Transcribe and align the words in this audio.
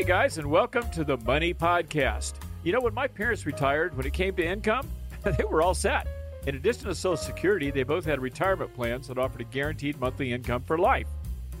Hey 0.00 0.06
guys, 0.06 0.38
and 0.38 0.50
welcome 0.50 0.88
to 0.92 1.04
the 1.04 1.18
Money 1.18 1.52
Podcast. 1.52 2.32
You 2.62 2.72
know, 2.72 2.80
when 2.80 2.94
my 2.94 3.06
parents 3.06 3.44
retired, 3.44 3.94
when 3.94 4.06
it 4.06 4.14
came 4.14 4.34
to 4.36 4.42
income, 4.42 4.88
they 5.24 5.44
were 5.44 5.60
all 5.60 5.74
set. 5.74 6.08
In 6.46 6.54
addition 6.54 6.86
to 6.86 6.94
Social 6.94 7.18
Security, 7.18 7.70
they 7.70 7.82
both 7.82 8.06
had 8.06 8.18
retirement 8.18 8.72
plans 8.72 9.08
that 9.08 9.18
offered 9.18 9.42
a 9.42 9.44
guaranteed 9.44 10.00
monthly 10.00 10.32
income 10.32 10.62
for 10.62 10.78
life. 10.78 11.06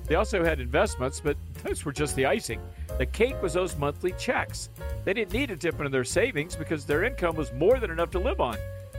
They 0.06 0.14
also 0.14 0.42
had 0.42 0.58
investments, 0.58 1.20
but 1.20 1.36
those 1.64 1.84
were 1.84 1.92
just 1.92 2.16
the 2.16 2.24
icing. 2.24 2.62
The 2.96 3.04
cake 3.04 3.42
was 3.42 3.52
those 3.52 3.76
monthly 3.76 4.12
checks. 4.12 4.70
They 5.04 5.12
didn't 5.12 5.34
need 5.34 5.50
to 5.50 5.56
dip 5.56 5.74
into 5.74 5.90
their 5.90 6.02
savings 6.02 6.56
because 6.56 6.86
their 6.86 7.04
income 7.04 7.36
was 7.36 7.52
more 7.52 7.78
than 7.78 7.90
enough 7.90 8.10
to 8.12 8.18
live 8.18 8.40
on. 8.40 8.56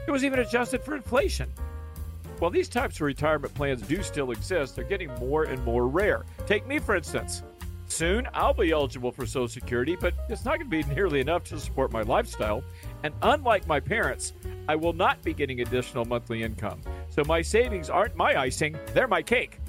It 0.07 0.11
was 0.11 0.23
even 0.23 0.37
adjusted 0.37 0.83
for 0.83 0.95
inflation. 0.95 1.49
While 2.37 2.51
these 2.51 2.69
types 2.69 2.97
of 2.97 3.01
retirement 3.01 3.55
plans 3.55 3.81
do 3.81 4.03
still 4.03 4.29
exist, 4.29 4.75
they're 4.75 4.85
getting 4.85 5.11
more 5.15 5.45
and 5.45 5.65
more 5.65 5.87
rare. 5.87 6.25
Take 6.45 6.67
me, 6.67 6.77
for 6.77 6.95
instance. 6.95 7.41
Soon, 7.91 8.25
I'll 8.33 8.53
be 8.53 8.71
eligible 8.71 9.11
for 9.11 9.25
Social 9.25 9.49
Security, 9.49 9.97
but 9.99 10.13
it's 10.29 10.45
not 10.45 10.57
going 10.57 10.71
to 10.71 10.83
be 10.83 10.95
nearly 10.95 11.19
enough 11.19 11.43
to 11.43 11.59
support 11.59 11.91
my 11.91 12.03
lifestyle. 12.03 12.63
And 13.03 13.13
unlike 13.21 13.67
my 13.67 13.81
parents, 13.81 14.31
I 14.69 14.77
will 14.77 14.93
not 14.93 15.21
be 15.23 15.33
getting 15.33 15.59
additional 15.59 16.05
monthly 16.05 16.41
income. 16.41 16.79
So 17.09 17.21
my 17.25 17.41
savings 17.41 17.89
aren't 17.89 18.15
my 18.15 18.39
icing, 18.39 18.77
they're 18.93 19.09
my 19.09 19.21
cake. 19.21 19.59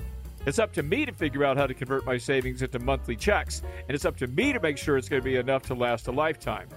It's 0.46 0.60
up 0.60 0.72
to 0.74 0.84
me 0.84 1.04
to 1.04 1.12
figure 1.12 1.44
out 1.44 1.56
how 1.56 1.66
to 1.66 1.74
convert 1.74 2.06
my 2.06 2.16
savings 2.16 2.62
into 2.62 2.78
monthly 2.78 3.16
checks, 3.16 3.60
and 3.88 3.90
it's 3.90 4.04
up 4.04 4.16
to 4.18 4.28
me 4.28 4.52
to 4.52 4.60
make 4.60 4.78
sure 4.78 4.96
it's 4.96 5.08
going 5.08 5.20
to 5.20 5.28
be 5.28 5.36
enough 5.36 5.62
to 5.64 5.74
last 5.74 6.06
a 6.06 6.12
lifetime. 6.12 6.68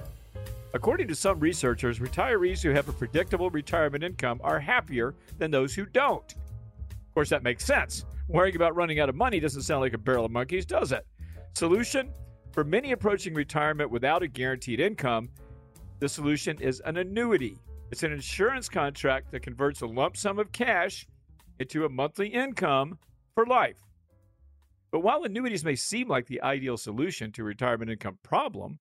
According 0.74 1.08
to 1.10 1.16
some 1.16 1.40
researchers, 1.40 2.00
retirees 2.00 2.64
who 2.64 2.72
have 2.72 2.90
a 2.90 2.94
predictable 2.94 3.52
retirement 3.52 4.04
income 4.04 4.42
are 4.44 4.60
happier 4.60 5.14
than 5.38 5.52
those 5.52 5.76
who 5.76 5.86
don't. 5.86 6.34
Of 6.34 7.14
course, 7.14 7.30
that 7.30 7.44
makes 7.44 7.64
sense. 7.64 8.04
Worrying 8.28 8.56
about 8.56 8.76
running 8.76 9.00
out 9.00 9.10
of 9.10 9.16
money 9.16 9.40
doesn't 9.40 9.62
sound 9.62 9.82
like 9.82 9.94
a 9.94 10.00
barrel 10.00 10.26
of 10.26 10.32
monkeys, 10.32 10.66
does 10.66 10.92
it? 10.92 11.06
Solution? 11.56 12.12
For 12.52 12.66
many 12.66 12.92
approaching 12.92 13.34
retirement 13.34 13.90
without 13.90 14.22
a 14.22 14.28
guaranteed 14.28 14.82
income, 14.82 15.30
the 16.00 16.10
solution 16.10 16.60
is 16.60 16.82
an 16.82 16.98
annuity. 16.98 17.58
It's 17.92 18.04
an 18.04 18.12
insurance 18.12 18.68
contract 18.68 19.32
that 19.32 19.42
converts 19.42 19.80
a 19.80 19.86
lump 19.86 20.18
sum 20.18 20.38
of 20.38 20.52
cash 20.52 21.08
into 21.58 21.86
a 21.86 21.90
monthly 21.90 22.28
income 22.28 23.00
for 23.36 23.46
life. 23.46 23.78
But 24.92 25.00
while 25.00 25.24
annuities 25.24 25.64
may 25.64 25.76
seem 25.76 26.10
like 26.10 26.28
the 26.28 26.42
ideal 26.42 26.76
solution 26.76 27.32
to 27.32 27.46
retirement 27.46 27.90
income 27.90 28.20
problem, 28.22 28.80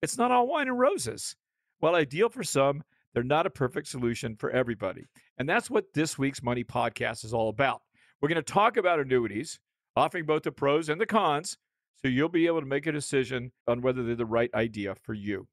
it's 0.00 0.16
not 0.16 0.30
all 0.30 0.46
wine 0.46 0.68
and 0.68 0.78
roses. 0.78 1.34
While 1.80 1.96
ideal 1.96 2.28
for 2.28 2.44
some, 2.44 2.84
they're 3.14 3.24
not 3.24 3.46
a 3.46 3.50
perfect 3.50 3.88
solution 3.88 4.36
for 4.36 4.48
everybody. 4.52 5.06
And 5.38 5.48
that's 5.48 5.68
what 5.68 5.92
this 5.92 6.16
week's 6.18 6.40
Money 6.40 6.62
Podcast 6.62 7.24
is 7.24 7.34
all 7.34 7.48
about. 7.48 7.82
We're 8.20 8.28
going 8.28 8.36
to 8.36 8.42
talk 8.42 8.76
about 8.76 9.00
annuities, 9.00 9.58
offering 9.96 10.24
both 10.24 10.44
the 10.44 10.52
pros 10.52 10.88
and 10.88 11.00
the 11.00 11.06
cons, 11.06 11.58
so 12.04 12.10
you'll 12.10 12.28
be 12.28 12.46
able 12.46 12.60
to 12.60 12.66
make 12.66 12.86
a 12.86 12.92
decision 12.92 13.52
on 13.68 13.80
whether 13.80 14.02
they're 14.02 14.16
the 14.16 14.26
right 14.26 14.52
idea 14.54 14.94
for 14.94 15.14
you. 15.14 15.46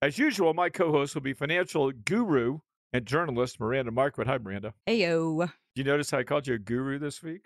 As 0.00 0.18
usual, 0.18 0.54
my 0.54 0.68
co 0.68 0.90
host 0.92 1.14
will 1.14 1.22
be 1.22 1.32
financial 1.32 1.92
guru 1.92 2.58
and 2.92 3.06
journalist 3.06 3.60
Miranda 3.60 3.90
Marquit. 3.90 4.26
Hi, 4.26 4.38
Miranda. 4.38 4.74
Heyo. 4.88 5.46
Do 5.46 5.80
you 5.80 5.84
notice 5.84 6.10
how 6.10 6.18
I 6.18 6.24
called 6.24 6.46
you 6.46 6.54
a 6.54 6.58
guru 6.58 6.98
this 6.98 7.22
week? 7.22 7.42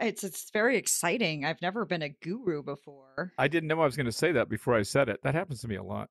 It's 0.00 0.24
it's 0.24 0.50
very 0.50 0.76
exciting. 0.76 1.44
I've 1.44 1.60
never 1.62 1.84
been 1.84 2.02
a 2.02 2.08
guru 2.08 2.62
before. 2.62 3.32
I 3.38 3.48
didn't 3.48 3.68
know 3.68 3.80
I 3.80 3.84
was 3.84 3.96
going 3.96 4.06
to 4.06 4.12
say 4.12 4.32
that 4.32 4.48
before 4.48 4.74
I 4.74 4.82
said 4.82 5.08
it. 5.08 5.20
That 5.22 5.34
happens 5.34 5.60
to 5.62 5.68
me 5.68 5.76
a 5.76 5.82
lot. 5.82 6.10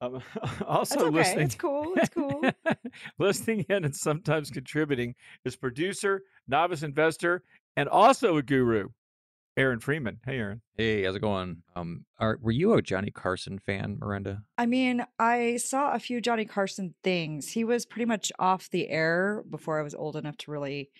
Um, 0.00 0.22
also, 0.66 1.06
okay. 1.06 1.10
listening. 1.10 1.46
It's 1.46 1.54
cool. 1.54 1.92
It's 1.96 2.08
cool. 2.10 2.42
listening 3.18 3.64
in 3.68 3.84
and 3.84 3.96
sometimes 3.96 4.50
contributing 4.50 5.14
is 5.44 5.56
producer, 5.56 6.22
novice 6.46 6.82
investor, 6.82 7.42
and 7.76 7.88
also 7.88 8.36
a 8.36 8.42
guru, 8.42 8.88
Aaron 9.56 9.80
Freeman. 9.80 10.18
Hey, 10.24 10.38
Aaron. 10.38 10.60
Hey, 10.76 11.04
how's 11.04 11.16
it 11.16 11.20
going? 11.20 11.62
Um, 11.74 12.04
are 12.18 12.38
were 12.42 12.52
you 12.52 12.74
a 12.74 12.82
Johnny 12.82 13.10
Carson 13.10 13.58
fan, 13.58 13.96
Miranda? 13.98 14.42
I 14.58 14.66
mean, 14.66 15.04
I 15.18 15.56
saw 15.56 15.92
a 15.92 15.98
few 15.98 16.20
Johnny 16.20 16.44
Carson 16.44 16.94
things. 17.02 17.48
He 17.48 17.64
was 17.64 17.86
pretty 17.86 18.04
much 18.04 18.30
off 18.38 18.68
the 18.70 18.88
air 18.90 19.42
before 19.48 19.78
I 19.78 19.82
was 19.82 19.94
old 19.94 20.16
enough 20.16 20.36
to 20.38 20.50
really 20.50 20.90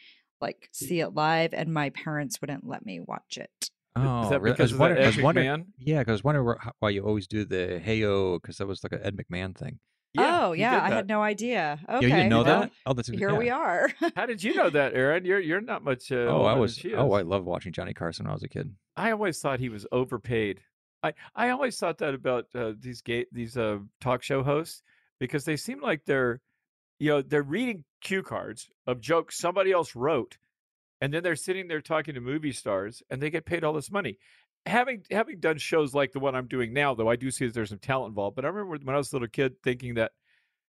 like 0.40 0.68
see 0.72 1.00
it 1.00 1.10
live, 1.10 1.52
and 1.52 1.72
my 1.72 1.90
parents 1.90 2.40
wouldn't 2.40 2.66
let 2.66 2.84
me 2.86 3.00
watch 3.00 3.36
it. 3.36 3.70
Oh, 3.94 4.22
is 4.24 4.30
that 4.30 4.40
really? 4.40 4.52
I 4.52 4.56
because 4.56 4.72
was 4.72 4.72
of 4.72 4.78
wondering, 4.80 5.00
that 5.00 5.04
I 5.04 5.04
Ed 5.04 5.16
was 5.16 5.22
wondering, 5.22 5.46
McMahon? 5.48 5.64
yeah, 5.78 5.98
because 5.98 6.12
I 6.12 6.12
was 6.12 6.24
wondering 6.24 6.56
why 6.78 6.90
you 6.90 7.04
always 7.06 7.26
do 7.26 7.44
the 7.44 7.80
heyo, 7.84 8.40
because 8.40 8.56
that 8.58 8.66
was 8.66 8.82
like 8.82 8.92
an 8.92 9.00
Ed 9.02 9.16
McMahon 9.16 9.54
thing. 9.56 9.80
Oh 10.18 10.52
yeah, 10.52 10.82
I 10.82 10.90
had 10.90 11.08
no 11.08 11.22
idea. 11.22 11.78
Yeah, 11.88 11.96
Okay, 11.96 12.06
you 12.06 12.12
didn't 12.12 12.28
know 12.28 12.42
well, 12.42 12.60
that? 12.60 12.72
Oh, 12.84 12.92
that's 12.92 13.08
Here 13.08 13.30
yeah. 13.30 13.38
we 13.38 13.50
are. 13.50 13.90
How 14.16 14.26
did 14.26 14.42
you 14.42 14.54
know 14.54 14.70
that, 14.70 14.94
Aaron? 14.94 15.24
You're 15.24 15.40
you're 15.40 15.60
not 15.60 15.84
much. 15.84 16.10
Uh, 16.12 16.26
Oh, 16.28 16.44
I 16.44 16.54
was. 16.54 16.84
Oh, 16.94 17.12
I 17.12 17.20
is. 17.20 17.26
loved 17.26 17.46
watching 17.46 17.72
Johnny 17.72 17.94
Carson 17.94 18.24
when 18.24 18.30
I 18.30 18.34
was 18.34 18.42
a 18.42 18.48
kid. 18.48 18.74
I 18.96 19.10
always 19.12 19.40
thought 19.40 19.60
he 19.60 19.68
was 19.68 19.86
overpaid. 19.92 20.60
I 21.02 21.14
I 21.34 21.50
always 21.50 21.78
thought 21.78 21.98
that 21.98 22.14
about 22.14 22.46
uh, 22.54 22.72
these 22.78 23.02
gay, 23.02 23.26
these 23.32 23.56
uh, 23.56 23.78
talk 24.00 24.22
show 24.22 24.42
hosts 24.42 24.82
because 25.18 25.44
they 25.44 25.56
seem 25.56 25.80
like 25.80 26.04
they're, 26.04 26.40
you 26.98 27.10
know, 27.10 27.22
they're 27.22 27.42
reading 27.42 27.84
cue 28.00 28.22
cards 28.22 28.68
of 28.86 29.00
jokes 29.00 29.38
somebody 29.38 29.72
else 29.72 29.94
wrote, 29.96 30.38
and 31.00 31.12
then 31.12 31.22
they're 31.22 31.36
sitting 31.36 31.68
there 31.68 31.80
talking 31.80 32.14
to 32.14 32.20
movie 32.20 32.52
stars, 32.52 33.02
and 33.10 33.20
they 33.20 33.30
get 33.30 33.46
paid 33.46 33.64
all 33.64 33.72
this 33.72 33.90
money. 33.90 34.18
Having 34.66 35.04
having 35.10 35.38
done 35.40 35.58
shows 35.58 35.94
like 35.94 36.12
the 36.12 36.18
one 36.18 36.34
I'm 36.34 36.48
doing 36.48 36.72
now, 36.72 36.94
though, 36.94 37.08
I 37.08 37.16
do 37.16 37.30
see 37.30 37.46
that 37.46 37.54
there's 37.54 37.68
some 37.70 37.78
talent 37.78 38.10
involved. 38.10 38.34
But 38.36 38.44
I 38.44 38.48
remember 38.48 38.76
when 38.84 38.94
I 38.94 38.98
was 38.98 39.12
a 39.12 39.16
little 39.16 39.28
kid 39.28 39.54
thinking 39.62 39.94
that, 39.94 40.12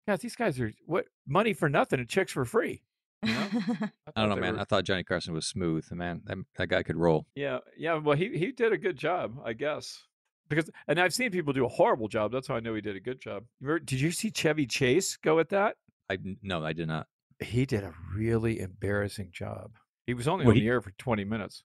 yeah, 0.07 0.17
these 0.17 0.35
guys 0.35 0.59
are 0.59 0.71
what 0.85 1.05
money 1.27 1.53
for 1.53 1.69
nothing 1.69 1.99
and 1.99 2.09
chicks 2.09 2.31
for 2.33 2.45
free. 2.45 2.83
You 3.23 3.33
know? 3.33 3.47
I 4.15 4.21
don't 4.21 4.29
know, 4.29 4.35
man. 4.35 4.55
were- 4.55 4.59
I 4.61 4.65
thought 4.65 4.83
Johnny 4.83 5.03
Carson 5.03 5.33
was 5.33 5.47
smooth. 5.47 5.85
Man, 5.91 6.21
that, 6.25 6.37
that 6.57 6.67
guy 6.67 6.83
could 6.83 6.97
roll. 6.97 7.25
Yeah, 7.35 7.59
yeah. 7.77 7.95
Well, 7.95 8.17
he 8.17 8.37
he 8.37 8.51
did 8.51 8.73
a 8.73 8.77
good 8.77 8.97
job, 8.97 9.39
I 9.43 9.53
guess. 9.53 10.03
Because 10.49 10.69
and 10.87 10.99
I've 10.99 11.13
seen 11.13 11.31
people 11.31 11.53
do 11.53 11.65
a 11.65 11.69
horrible 11.69 12.07
job. 12.07 12.31
That's 12.31 12.47
how 12.47 12.55
I 12.55 12.59
know 12.59 12.75
he 12.75 12.81
did 12.81 12.95
a 12.95 12.99
good 12.99 13.19
job. 13.21 13.43
You 13.61 13.67
remember- 13.67 13.85
did 13.85 13.99
you 14.01 14.11
see 14.11 14.29
Chevy 14.29 14.67
Chase 14.67 15.17
go 15.17 15.39
at 15.39 15.49
that? 15.49 15.77
I 16.09 16.17
no, 16.43 16.63
I 16.65 16.73
did 16.73 16.87
not. 16.87 17.07
He 17.39 17.65
did 17.65 17.83
a 17.83 17.93
really 18.13 18.59
embarrassing 18.59 19.29
job. 19.31 19.71
He 20.05 20.13
was 20.13 20.27
only 20.27 20.45
Well, 20.45 20.51
on 20.51 20.55
he- 20.57 20.61
the 20.61 20.67
air 20.67 20.81
for 20.81 20.91
twenty 20.99 21.23
minutes. 21.23 21.63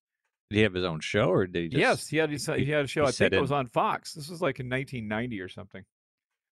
Did 0.50 0.56
he 0.56 0.62
have 0.62 0.75
his 0.75 0.84
own 0.84 1.00
show, 1.00 1.31
or 1.31 1.47
did 1.47 1.62
he 1.62 1.69
just? 1.69 1.81
yes, 1.81 2.09
he 2.09 2.16
had 2.16 2.31
he- 2.31 2.65
he 2.65 2.71
had 2.71 2.84
a 2.84 2.88
show. 2.88 3.05
I 3.05 3.12
think 3.12 3.33
it 3.33 3.41
was 3.41 3.53
on 3.53 3.69
Fox. 3.69 4.15
This 4.15 4.28
was 4.28 4.43
like 4.43 4.59
in 4.59 4.69
1990 4.69 5.41
or 5.41 5.49
something. 5.49 5.84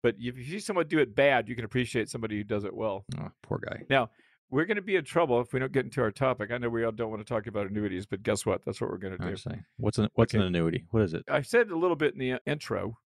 But 0.01 0.15
if 0.17 0.37
you 0.37 0.43
see 0.45 0.59
someone 0.59 0.87
do 0.87 0.99
it 0.99 1.13
bad, 1.13 1.47
you 1.49 1.55
can 1.55 1.65
appreciate 1.65 2.09
somebody 2.09 2.37
who 2.37 2.43
does 2.43 2.63
it 2.63 2.73
well. 2.73 3.05
Oh, 3.19 3.29
poor 3.43 3.59
guy. 3.59 3.83
Now, 3.89 4.09
we're 4.49 4.65
going 4.65 4.77
to 4.77 4.81
be 4.81 4.95
in 4.95 5.03
trouble 5.03 5.39
if 5.41 5.53
we 5.53 5.59
don't 5.59 5.71
get 5.71 5.85
into 5.85 6.01
our 6.01 6.09
topic. 6.09 6.51
I 6.51 6.57
know 6.57 6.69
we 6.69 6.83
all 6.83 6.91
don't 6.91 7.09
want 7.11 7.25
to 7.25 7.31
talk 7.31 7.45
about 7.47 7.67
annuities, 7.69 8.05
but 8.05 8.23
guess 8.23 8.45
what? 8.45 8.63
That's 8.65 8.81
what 8.81 8.89
we're 8.89 8.97
going 8.97 9.17
to 9.17 9.35
do. 9.35 9.35
what's 9.77 9.97
an 9.99 10.09
what's 10.15 10.33
an 10.33 10.41
annuity? 10.41 10.85
What 10.91 11.03
is 11.03 11.13
it? 11.13 11.23
I 11.29 11.41
said 11.41 11.69
a 11.69 11.77
little 11.77 11.95
bit 11.95 12.13
in 12.13 12.19
the 12.19 12.33
uh, 12.33 12.39
intro, 12.45 12.97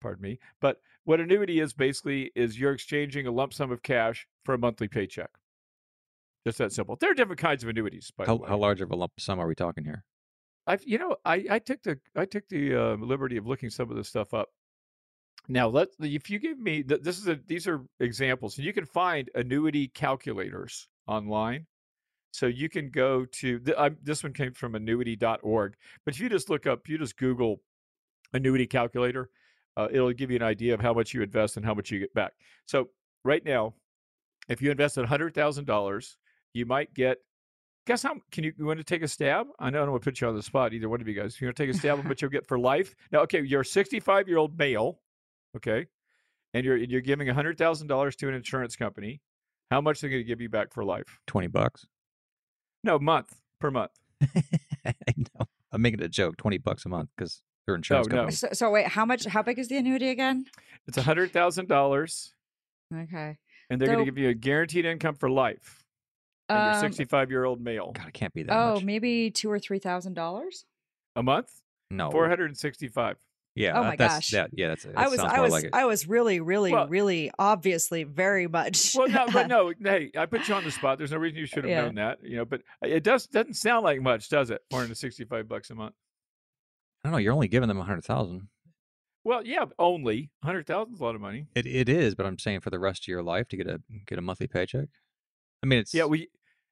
pardon 0.00 0.22
me, 0.22 0.38
but 0.60 0.80
what 1.04 1.18
annuity 1.20 1.60
is 1.60 1.72
basically 1.72 2.30
is 2.36 2.58
you're 2.60 2.72
exchanging 2.72 3.26
a 3.26 3.30
lump 3.32 3.52
sum 3.54 3.70
of 3.72 3.82
cash 3.82 4.26
for 4.44 4.54
a 4.54 4.58
monthly 4.58 4.88
paycheck. 4.88 5.30
Just 6.46 6.58
that 6.58 6.72
simple. 6.72 6.96
There 6.96 7.10
are 7.10 7.14
different 7.14 7.40
kinds 7.40 7.64
of 7.64 7.68
annuities. 7.70 8.12
By 8.16 8.24
How 8.26 8.36
the 8.36 8.42
way. 8.42 8.48
how 8.50 8.56
large 8.58 8.80
of 8.80 8.90
a 8.92 8.96
lump 8.96 9.12
sum 9.18 9.40
are 9.40 9.48
we 9.48 9.54
talking 9.56 9.84
here? 9.84 10.04
I've 10.66 10.82
you 10.86 10.98
know 10.98 11.16
I 11.24 11.44
I 11.50 11.58
took 11.58 11.82
the 11.82 11.98
I 12.14 12.24
took 12.24 12.48
the 12.48 12.74
uh, 12.74 12.96
liberty 12.96 13.36
of 13.36 13.46
looking 13.46 13.70
some 13.70 13.90
of 13.90 13.96
this 13.96 14.08
stuff 14.08 14.34
up. 14.34 14.48
Now 15.48 15.68
let 15.68 15.88
if 16.00 16.28
you 16.28 16.38
give 16.38 16.58
me 16.58 16.82
th- 16.82 17.02
this 17.02 17.18
is 17.18 17.28
a 17.28 17.38
these 17.46 17.66
are 17.68 17.84
examples 18.00 18.56
and 18.58 18.66
you 18.66 18.72
can 18.72 18.86
find 18.86 19.30
annuity 19.34 19.88
calculators 19.88 20.88
online. 21.06 21.66
So 22.32 22.46
you 22.46 22.68
can 22.68 22.90
go 22.90 23.24
to 23.24 23.60
I, 23.78 23.90
this 24.02 24.22
one 24.22 24.32
came 24.32 24.52
from 24.52 24.74
annuity.org, 24.74 25.74
but 26.04 26.14
if 26.14 26.20
you 26.20 26.28
just 26.28 26.50
look 26.50 26.66
up 26.66 26.88
you 26.88 26.98
just 26.98 27.16
Google 27.16 27.60
annuity 28.32 28.66
calculator, 28.66 29.30
uh, 29.76 29.88
it'll 29.90 30.12
give 30.12 30.30
you 30.30 30.36
an 30.36 30.42
idea 30.42 30.74
of 30.74 30.80
how 30.80 30.92
much 30.92 31.14
you 31.14 31.22
invest 31.22 31.56
and 31.56 31.64
how 31.64 31.74
much 31.74 31.90
you 31.90 32.00
get 32.00 32.12
back. 32.12 32.32
So 32.66 32.88
right 33.24 33.44
now, 33.44 33.74
if 34.48 34.60
you 34.60 34.70
thousand 35.30 35.66
dollars, 35.66 36.16
you 36.52 36.66
might 36.66 36.92
get 36.92 37.18
guess 37.86 38.02
how 38.02 38.16
can 38.30 38.44
you, 38.44 38.52
you 38.58 38.66
want 38.66 38.78
to 38.78 38.84
take 38.84 39.02
a 39.02 39.08
stab? 39.08 39.46
I 39.58 39.70
know 39.70 39.78
I 39.78 39.82
don't 39.82 39.92
want 39.92 40.02
to 40.02 40.10
put 40.10 40.20
you 40.20 40.28
on 40.28 40.34
the 40.34 40.42
spot 40.42 40.74
either 40.74 40.88
one 40.88 41.00
of 41.00 41.08
you 41.08 41.14
guys. 41.14 41.40
You 41.40 41.46
want 41.46 41.56
to 41.56 41.66
take 41.66 41.74
a 41.74 41.78
stab 41.78 41.98
on 41.98 42.08
what 42.08 42.20
you'll 42.20 42.30
get 42.30 42.46
for 42.46 42.58
life? 42.58 42.94
Now, 43.12 43.20
okay, 43.20 43.42
you're 43.42 43.62
a 43.62 43.64
65 43.64 44.28
year 44.28 44.38
old 44.38 44.58
male, 44.58 44.98
okay, 45.56 45.86
and 46.52 46.64
you're 46.64 46.76
you're 46.76 47.00
giving 47.00 47.26
hundred 47.28 47.56
thousand 47.56 47.86
dollars 47.86 48.16
to 48.16 48.28
an 48.28 48.34
insurance 48.34 48.76
company. 48.76 49.20
How 49.70 49.80
much 49.80 49.98
are 49.98 50.06
they 50.06 50.10
going 50.10 50.22
to 50.22 50.26
give 50.26 50.40
you 50.40 50.48
back 50.48 50.72
for 50.72 50.84
life? 50.84 51.20
Twenty 51.26 51.48
bucks. 51.48 51.86
No, 52.84 52.98
month 52.98 53.34
per 53.60 53.70
month. 53.70 53.92
I 54.84 54.94
know. 55.16 55.46
I'm 55.72 55.82
making 55.82 56.02
a 56.02 56.08
joke. 56.08 56.36
Twenty 56.36 56.58
bucks 56.58 56.84
a 56.84 56.88
month 56.88 57.10
because 57.16 57.42
they're 57.66 57.74
insurance 57.74 58.08
no. 58.08 58.16
company. 58.16 58.34
so, 58.34 58.48
so 58.52 58.70
wait, 58.70 58.88
how 58.88 59.04
much? 59.04 59.24
How 59.24 59.42
big 59.42 59.58
is 59.58 59.68
the 59.68 59.76
annuity 59.76 60.10
again? 60.10 60.46
It's 60.86 60.98
hundred 60.98 61.32
thousand 61.32 61.68
dollars, 61.68 62.32
Okay. 62.94 63.38
and 63.70 63.80
they're 63.80 63.88
going 63.88 64.00
to 64.00 64.04
give 64.04 64.18
you 64.18 64.28
a 64.28 64.34
guaranteed 64.34 64.84
income 64.84 65.14
for 65.16 65.28
life. 65.30 65.85
And 66.48 66.56
you're 66.58 66.74
Um, 66.74 66.80
65 66.80 67.30
year 67.30 67.44
old 67.44 67.60
male. 67.60 67.92
God, 67.92 68.08
it 68.08 68.14
can't 68.14 68.32
be 68.34 68.42
that 68.44 68.52
oh, 68.56 68.74
much. 68.74 68.84
maybe 68.84 69.30
two 69.30 69.50
or 69.50 69.58
three 69.58 69.78
thousand 69.78 70.14
dollars. 70.14 70.64
A 71.16 71.22
month? 71.22 71.50
No, 71.90 72.10
465. 72.10 73.16
Yeah. 73.54 73.70
Oh 73.78 73.82
that- 73.82 73.88
my 73.88 73.96
that's, 73.96 74.14
gosh. 74.14 74.30
That, 74.30 74.50
yeah, 74.52 74.68
that's. 74.68 74.82
That 74.84 74.98
I 74.98 75.08
was 75.08 75.18
I 75.18 75.40
was 75.40 75.50
like. 75.52 75.70
I 75.72 75.86
was 75.86 76.06
really 76.06 76.40
really 76.40 76.72
Well- 76.72 76.88
really 76.90 77.30
obviously 77.38 78.04
very 78.04 78.46
much. 78.46 78.94
Well, 78.94 79.08
no, 79.08 79.26
but 79.32 79.48
no, 79.48 79.72
hey, 79.82 80.10
I 80.16 80.26
put 80.26 80.46
you 80.48 80.54
on 80.54 80.62
the 80.64 80.70
spot. 80.70 80.98
There's 80.98 81.10
no 81.12 81.16
reason 81.18 81.38
you 81.38 81.46
should 81.46 81.64
have 81.64 81.70
Yeah. 81.70 81.82
known 81.82 81.94
that, 81.96 82.18
you 82.22 82.36
know. 82.36 82.44
But 82.44 82.62
it 82.82 83.02
does 83.02 83.26
doesn't 83.26 83.54
sound 83.54 83.84
like 83.84 84.00
much, 84.02 84.28
does 84.28 84.50
it? 84.50 84.62
465 84.70 85.48
bucks 85.48 85.70
a 85.70 85.74
month. 85.74 85.94
I 87.02 87.08
don't 87.08 87.12
know. 87.12 87.18
You're 87.18 87.32
only 87.32 87.48
giving 87.48 87.68
them 87.68 87.78
a 87.78 87.84
hundred 87.84 88.04
thousand. 88.04 88.48
Well, 89.24 89.44
yeah, 89.44 89.64
only 89.78 90.30
hundred 90.44 90.66
thousand 90.66 90.94
is 90.94 91.00
a 91.00 91.04
lot 91.04 91.14
of 91.14 91.20
money. 91.20 91.46
It 91.54 91.66
it 91.66 91.88
is, 91.88 92.14
but 92.14 92.26
I'm 92.26 92.38
saying 92.38 92.60
for 92.60 92.70
the 92.70 92.78
rest 92.78 93.04
of 93.04 93.08
your 93.08 93.22
life 93.22 93.48
to 93.48 93.56
get 93.56 93.66
a 93.66 93.80
get 94.06 94.18
a 94.18 94.22
monthly 94.22 94.46
paycheck. 94.48 94.88
I 95.66 95.68
mean, 95.68 95.80
it's 95.80 95.92
Yeah, 95.92 96.04
we, 96.04 96.28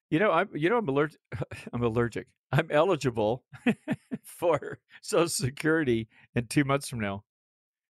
you 0.08 0.20
know, 0.20 0.30
I'm, 0.30 0.48
you 0.54 0.70
know, 0.70 0.78
I'm 0.78 0.88
allergic. 0.88 1.18
I'm 1.72 1.82
allergic. 1.82 2.28
I'm 2.52 2.68
eligible 2.70 3.42
for 4.22 4.78
Social 5.02 5.28
Security 5.28 6.08
in 6.36 6.46
two 6.46 6.62
months 6.62 6.88
from 6.88 7.00
now, 7.00 7.24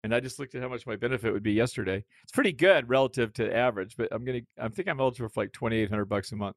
and 0.04 0.14
I 0.14 0.20
just 0.20 0.38
looked 0.38 0.54
at 0.54 0.62
how 0.62 0.69
much 0.69 0.87
my 0.87 0.94
benefit 0.94 1.32
would 1.32 1.43
be 1.43 1.54
yesterday. 1.54 2.04
It's 2.22 2.31
pretty 2.31 2.52
good 2.52 2.88
relative 2.88 3.32
to 3.34 3.52
average, 3.52 3.96
but 3.96 4.10
I'm 4.12 4.25
gonna, 4.25 4.43
I 4.60 4.69
think 4.69 4.87
I'm 4.87 5.00
eligible 5.00 5.28
for 5.28 5.43
like 5.43 5.52
twenty 5.52 5.78
eight 5.78 5.90
hundred 5.90 6.04
bucks 6.04 6.31
a 6.31 6.37
month. 6.37 6.54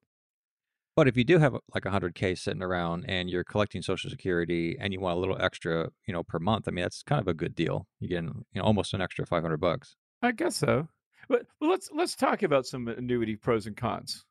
But 0.95 1.07
if 1.07 1.17
you 1.17 1.23
do 1.23 1.39
have 1.39 1.57
like 1.73 1.85
a 1.85 1.91
hundred 1.91 2.13
k 2.13 2.35
sitting 2.35 2.61
around 2.61 3.05
and 3.07 3.27
you're 3.27 3.43
collecting 3.43 3.81
Social 3.81 4.11
Security 4.11 4.77
and 4.79 4.93
you 4.93 4.99
want 4.99 5.17
a 5.17 5.19
little 5.19 5.41
extra, 5.41 5.89
you 6.05 6.13
know, 6.13 6.21
per 6.21 6.37
month, 6.37 6.67
I 6.67 6.71
mean 6.71 6.83
that's 6.83 7.01
kind 7.01 7.19
of 7.19 7.27
a 7.27 7.33
good 7.33 7.55
deal. 7.55 7.87
You 7.99 8.09
get 8.09 8.23
you 8.23 8.45
know 8.53 8.61
almost 8.61 8.93
an 8.93 9.01
extra 9.01 9.25
five 9.25 9.41
hundred 9.41 9.59
bucks. 9.59 9.95
I 10.21 10.33
guess 10.33 10.55
so. 10.55 10.87
But 11.27 11.47
well, 11.59 11.71
let's 11.71 11.89
let's 11.91 12.15
talk 12.15 12.43
about 12.43 12.67
some 12.67 12.87
annuity 12.87 13.35
pros 13.35 13.65
and 13.65 13.75
cons, 13.75 14.23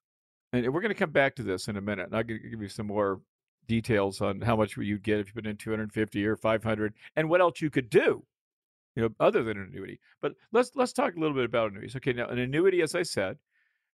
and 0.55 0.73
we're 0.73 0.81
going 0.81 0.95
to 0.95 0.99
come 0.99 1.11
back 1.11 1.37
to 1.37 1.43
this 1.43 1.69
in 1.69 1.77
a 1.77 1.81
minute. 1.81 2.07
And 2.07 2.17
I'll 2.17 2.23
gi- 2.23 2.39
give 2.51 2.63
you 2.63 2.69
some 2.69 2.87
more 2.87 3.21
details 3.67 4.21
on 4.21 4.41
how 4.41 4.57
much 4.57 4.77
you'd 4.77 5.03
get 5.03 5.21
if 5.21 5.29
you 5.29 5.35
put 5.35 5.47
in 5.47 5.57
250 5.57 6.27
or 6.27 6.37
500, 6.37 6.95
and 7.17 7.29
what 7.29 7.41
else 7.41 7.61
you 7.61 7.71
could 7.71 7.91
do, 7.91 8.25
you 8.95 9.03
know, 9.03 9.09
other 9.21 9.43
than 9.43 9.59
an 9.59 9.69
annuity. 9.71 10.01
But 10.21 10.35
let's 10.53 10.71
let's 10.75 10.93
talk 10.93 11.17
a 11.17 11.21
little 11.21 11.35
bit 11.35 11.45
about 11.45 11.71
annuities. 11.71 11.97
Okay, 11.97 12.13
now 12.13 12.29
an 12.29 12.39
annuity, 12.39 12.83
as 12.83 12.95
I 12.95 13.03
said, 13.03 13.39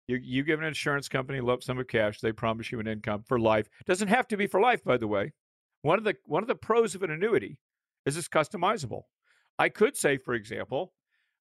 you 0.07 0.17
you 0.17 0.43
give 0.43 0.59
an 0.59 0.65
insurance 0.65 1.07
company 1.07 1.39
a 1.39 1.43
lump 1.43 1.63
sum 1.63 1.79
of 1.79 1.87
cash. 1.87 2.19
They 2.19 2.31
promise 2.31 2.71
you 2.71 2.79
an 2.79 2.87
income 2.87 3.23
for 3.27 3.39
life. 3.39 3.69
Doesn't 3.85 4.07
have 4.07 4.27
to 4.29 4.37
be 4.37 4.47
for 4.47 4.59
life, 4.59 4.83
by 4.83 4.97
the 4.97 5.07
way. 5.07 5.33
One 5.81 5.97
of 5.97 6.03
the 6.03 6.15
one 6.25 6.43
of 6.43 6.47
the 6.47 6.55
pros 6.55 6.95
of 6.95 7.03
an 7.03 7.11
annuity 7.11 7.59
is 8.05 8.17
it's 8.17 8.27
customizable. 8.27 9.03
I 9.57 9.69
could 9.69 9.95
say, 9.95 10.17
for 10.17 10.33
example, 10.33 10.93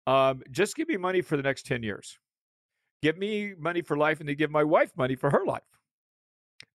um, 0.07 0.43
just 0.51 0.77
give 0.77 0.89
me 0.89 0.97
money 0.97 1.23
for 1.23 1.37
the 1.37 1.43
next 1.43 1.67
10 1.67 1.83
years. 1.83 2.19
Give 3.03 3.19
me 3.19 3.55
money 3.59 3.83
for 3.83 3.97
life 3.97 4.21
and 4.21 4.29
they 4.29 4.35
give 4.35 4.51
my 4.51 4.65
wife 4.65 4.93
money 4.97 5.17
for 5.17 5.31
her 5.31 5.45
life. 5.45 5.63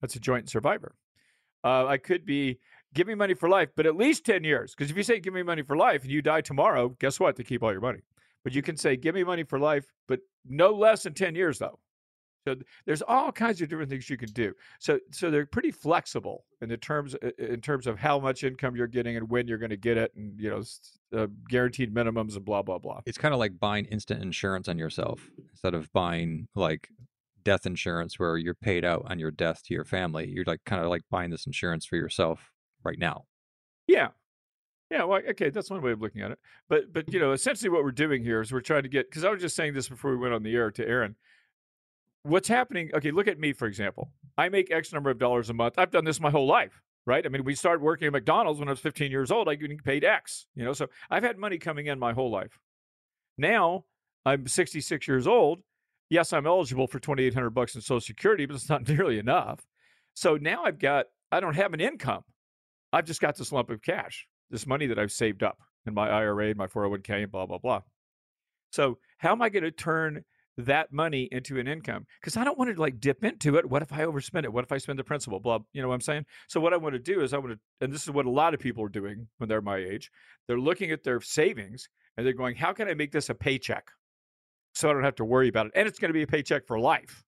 That's 0.02 0.16
a 0.16 0.20
joint 0.20 0.50
survivor. 0.50 0.96
Uh, 1.64 1.86
I 1.86 1.98
could 1.98 2.26
be 2.26 2.60
give 2.94 3.08
me 3.08 3.16
money 3.16 3.34
for 3.34 3.50
life, 3.50 3.70
but 3.76 3.86
at 3.86 3.96
least 3.96 4.26
10 4.26 4.44
years. 4.44 4.76
Because 4.76 4.92
if 4.92 4.98
you 4.98 5.04
say 5.04 5.20
give 5.20 5.34
me 5.34 5.44
money 5.44 5.62
for 5.62 5.78
life 5.78 6.04
and 6.04 6.12
you 6.12 6.22
die 6.22 6.42
tomorrow, 6.42 6.90
guess 7.00 7.20
what? 7.20 7.36
They 7.36 7.44
keep 7.44 7.64
all 7.64 7.72
your 7.72 7.82
money. 7.82 8.02
But 8.44 8.54
you 8.54 8.62
can 8.62 8.78
say 8.78 8.96
give 8.98 9.16
me 9.16 9.24
money 9.24 9.44
for 9.44 9.58
life, 9.58 9.92
but 10.08 10.20
no 10.46 10.72
less 10.72 11.04
than 11.04 11.14
10 11.14 11.36
years 11.36 11.60
though. 11.60 11.80
So 12.48 12.56
there's 12.86 13.02
all 13.02 13.32
kinds 13.32 13.62
of 13.62 13.68
different 13.68 13.90
things 13.90 14.10
you 14.10 14.18
can 14.18 14.32
do. 14.32 14.54
So 14.80 15.00
so 15.12 15.30
they're 15.30 15.46
pretty 15.46 15.72
flexible 15.72 16.46
in 16.62 16.70
the 16.70 16.78
terms 16.78 17.14
in 17.38 17.60
terms 17.60 17.88
of 17.88 18.00
how 18.00 18.20
much 18.20 18.46
income 18.46 18.76
you're 18.76 18.88
getting 18.88 19.18
and 19.18 19.30
when 19.30 19.48
you're 19.48 19.58
going 19.58 19.72
to 19.72 19.78
get 19.78 19.98
it, 19.98 20.14
and 20.16 20.40
you 20.40 20.50
know 20.50 20.64
uh, 21.18 21.28
guaranteed 21.50 21.94
minimums 21.94 22.36
and 22.36 22.46
blah 22.46 22.62
blah 22.62 22.78
blah. 22.78 23.02
It's 23.06 23.18
kind 23.18 23.34
of 23.34 23.40
like 23.40 23.60
buying 23.60 23.86
instant 23.86 24.22
insurance 24.22 24.70
on 24.70 24.78
yourself 24.78 25.30
instead 25.52 25.74
of 25.74 25.92
buying 25.92 26.48
like 26.56 26.88
death 27.44 27.66
insurance 27.66 28.18
where 28.18 28.38
you're 28.38 28.56
paid 28.56 28.86
out 28.86 29.04
on 29.08 29.20
your 29.20 29.32
death 29.32 29.62
to 29.66 29.74
your 29.74 29.86
family. 29.86 30.30
You're 30.30 30.46
like 30.48 30.62
kind 30.66 30.82
of 30.82 30.90
like 30.90 31.02
buying 31.12 31.32
this 31.32 31.46
insurance 31.46 31.86
for 31.86 31.98
yourself 31.98 32.52
right 32.84 32.98
now. 32.98 33.26
Yeah. 33.88 34.10
Yeah, 34.90 35.04
well, 35.04 35.22
okay, 35.32 35.50
that's 35.50 35.70
one 35.70 35.82
way 35.82 35.92
of 35.92 36.02
looking 36.02 36.22
at 36.22 36.32
it. 36.32 36.40
But 36.70 36.94
but 36.94 37.12
you 37.12 37.20
know, 37.20 37.34
essentially 37.34 37.70
what 37.70 37.84
we're 37.84 37.92
doing 37.92 38.24
here 38.24 38.40
is 38.40 38.54
we're 38.54 38.62
trying 38.62 38.84
to 38.84 38.90
get 38.90 39.10
because 39.10 39.26
I 39.26 39.30
was 39.30 39.42
just 39.42 39.56
saying 39.56 39.74
this 39.74 39.90
before 39.90 40.12
we 40.12 40.18
went 40.18 40.34
on 40.34 40.44
the 40.44 40.56
air 40.56 40.72
to 40.72 40.88
Aaron. 40.88 41.16
What's 42.24 42.48
happening? 42.48 42.92
Okay, 42.94 43.12
look 43.12 43.28
at 43.28 43.40
me 43.40 43.54
for 43.54 43.68
example. 43.68 44.12
I 44.38 44.50
make 44.50 44.72
X 44.72 44.94
number 44.94 45.10
of 45.10 45.18
dollars 45.18 45.50
a 45.50 45.54
month. 45.54 45.76
I've 45.78 45.92
done 45.92 46.06
this 46.06 46.20
my 46.20 46.30
whole 46.30 46.48
life, 46.48 46.82
right? 47.06 47.26
I 47.26 47.30
mean, 47.30 47.44
we 47.44 47.56
started 47.56 47.82
working 47.82 48.08
at 48.08 48.14
McDonald's 48.14 48.60
when 48.60 48.70
I 48.70 48.72
was 48.72 48.80
15 48.80 49.12
years 49.12 49.32
old. 49.32 49.48
I 49.48 49.56
getting 49.56 49.78
paid 49.78 50.04
X, 50.04 50.48
you 50.56 50.64
know. 50.64 50.74
So 50.74 50.88
I've 51.10 51.24
had 51.24 51.38
money 51.38 51.58
coming 51.58 51.88
in 51.88 52.00
my 52.00 52.14
whole 52.14 52.32
life. 52.32 52.60
Now 53.38 53.86
I'm 54.26 54.48
66 54.48 55.08
years 55.08 55.28
old. 55.28 55.60
Yes, 56.10 56.32
I'm 56.34 56.48
eligible 56.48 56.88
for 56.88 57.00
2,800 57.00 57.50
bucks 57.50 57.76
in 57.76 57.82
Social 57.82 58.02
Security, 58.02 58.46
but 58.46 58.56
it's 58.56 58.70
not 58.70 58.88
nearly 58.88 59.20
enough. 59.20 59.66
So 60.14 60.36
now 60.36 60.64
I've 60.64 60.80
got 60.80 61.08
I 61.32 61.40
don't 61.40 61.56
have 61.56 61.74
an 61.74 61.82
income. 61.82 62.24
I've 62.94 63.06
just 63.06 63.22
got 63.22 63.36
this 63.36 63.52
lump 63.52 63.70
of 63.70 63.82
cash, 63.82 64.28
this 64.50 64.66
money 64.66 64.88
that 64.88 65.00
I've 65.00 65.12
saved 65.12 65.44
up 65.44 65.60
in 65.86 65.94
my 65.94 66.10
IRA 66.10 66.48
and 66.48 66.58
my 66.58 66.68
401k 66.68 67.24
and 67.24 67.32
blah, 67.32 67.46
blah, 67.46 67.58
blah. 67.58 67.82
So, 68.72 68.98
how 69.18 69.32
am 69.32 69.42
I 69.42 69.50
going 69.50 69.64
to 69.64 69.72
turn 69.72 70.24
that 70.58 70.92
money 70.92 71.30
into 71.32 71.60
an 71.60 71.68
income? 71.68 72.06
Because 72.20 72.38
I 72.38 72.44
don't 72.44 72.58
want 72.58 72.74
to 72.74 72.80
like 72.80 73.00
dip 73.00 73.24
into 73.24 73.58
it. 73.58 73.70
What 73.70 73.82
if 73.82 73.94
I 73.94 74.00
overspend 74.00 74.44
it? 74.44 74.54
What 74.54 74.64
if 74.64 74.72
I 74.72 74.78
spend 74.78 75.00
the 75.00 75.04
principal? 75.04 75.40
Blah, 75.40 75.60
you 75.74 75.82
know 75.82 75.88
what 75.88 75.96
I'm 75.96 76.02
saying? 76.02 76.26
So, 76.48 76.60
what 76.60 76.74
I 76.74 76.78
want 76.78 76.94
to 76.94 77.00
do 77.00 77.22
is 77.22 77.34
I 77.34 77.38
want 77.38 77.54
to, 77.54 77.60
and 77.82 77.94
this 77.94 78.04
is 78.04 78.12
what 78.12 78.26
a 78.26 78.32
lot 78.32 78.54
of 78.54 78.60
people 78.60 78.84
are 78.84 78.90
doing 78.90 79.28
when 79.38 79.50
they're 79.50 79.62
my 79.62 79.78
age, 79.78 80.12
they're 80.48 80.60
looking 80.60 80.92
at 80.92 81.04
their 81.04 81.22
savings 81.22 81.90
and 82.16 82.26
they're 82.26 82.34
going, 82.34 82.56
how 82.56 82.74
can 82.74 82.88
I 82.88 82.94
make 82.94 83.12
this 83.12 83.30
a 83.30 83.36
paycheck 83.36 83.90
so 84.74 84.90
I 84.90 84.94
don't 84.94 85.04
have 85.04 85.16
to 85.16 85.26
worry 85.26 85.48
about 85.48 85.68
it? 85.68 85.74
And 85.76 85.88
it's 85.88 86.00
going 86.00 86.10
to 86.10 86.14
be 86.14 86.24
a 86.24 86.28
paycheck 86.28 86.66
for 86.66 86.80
life. 86.80 87.24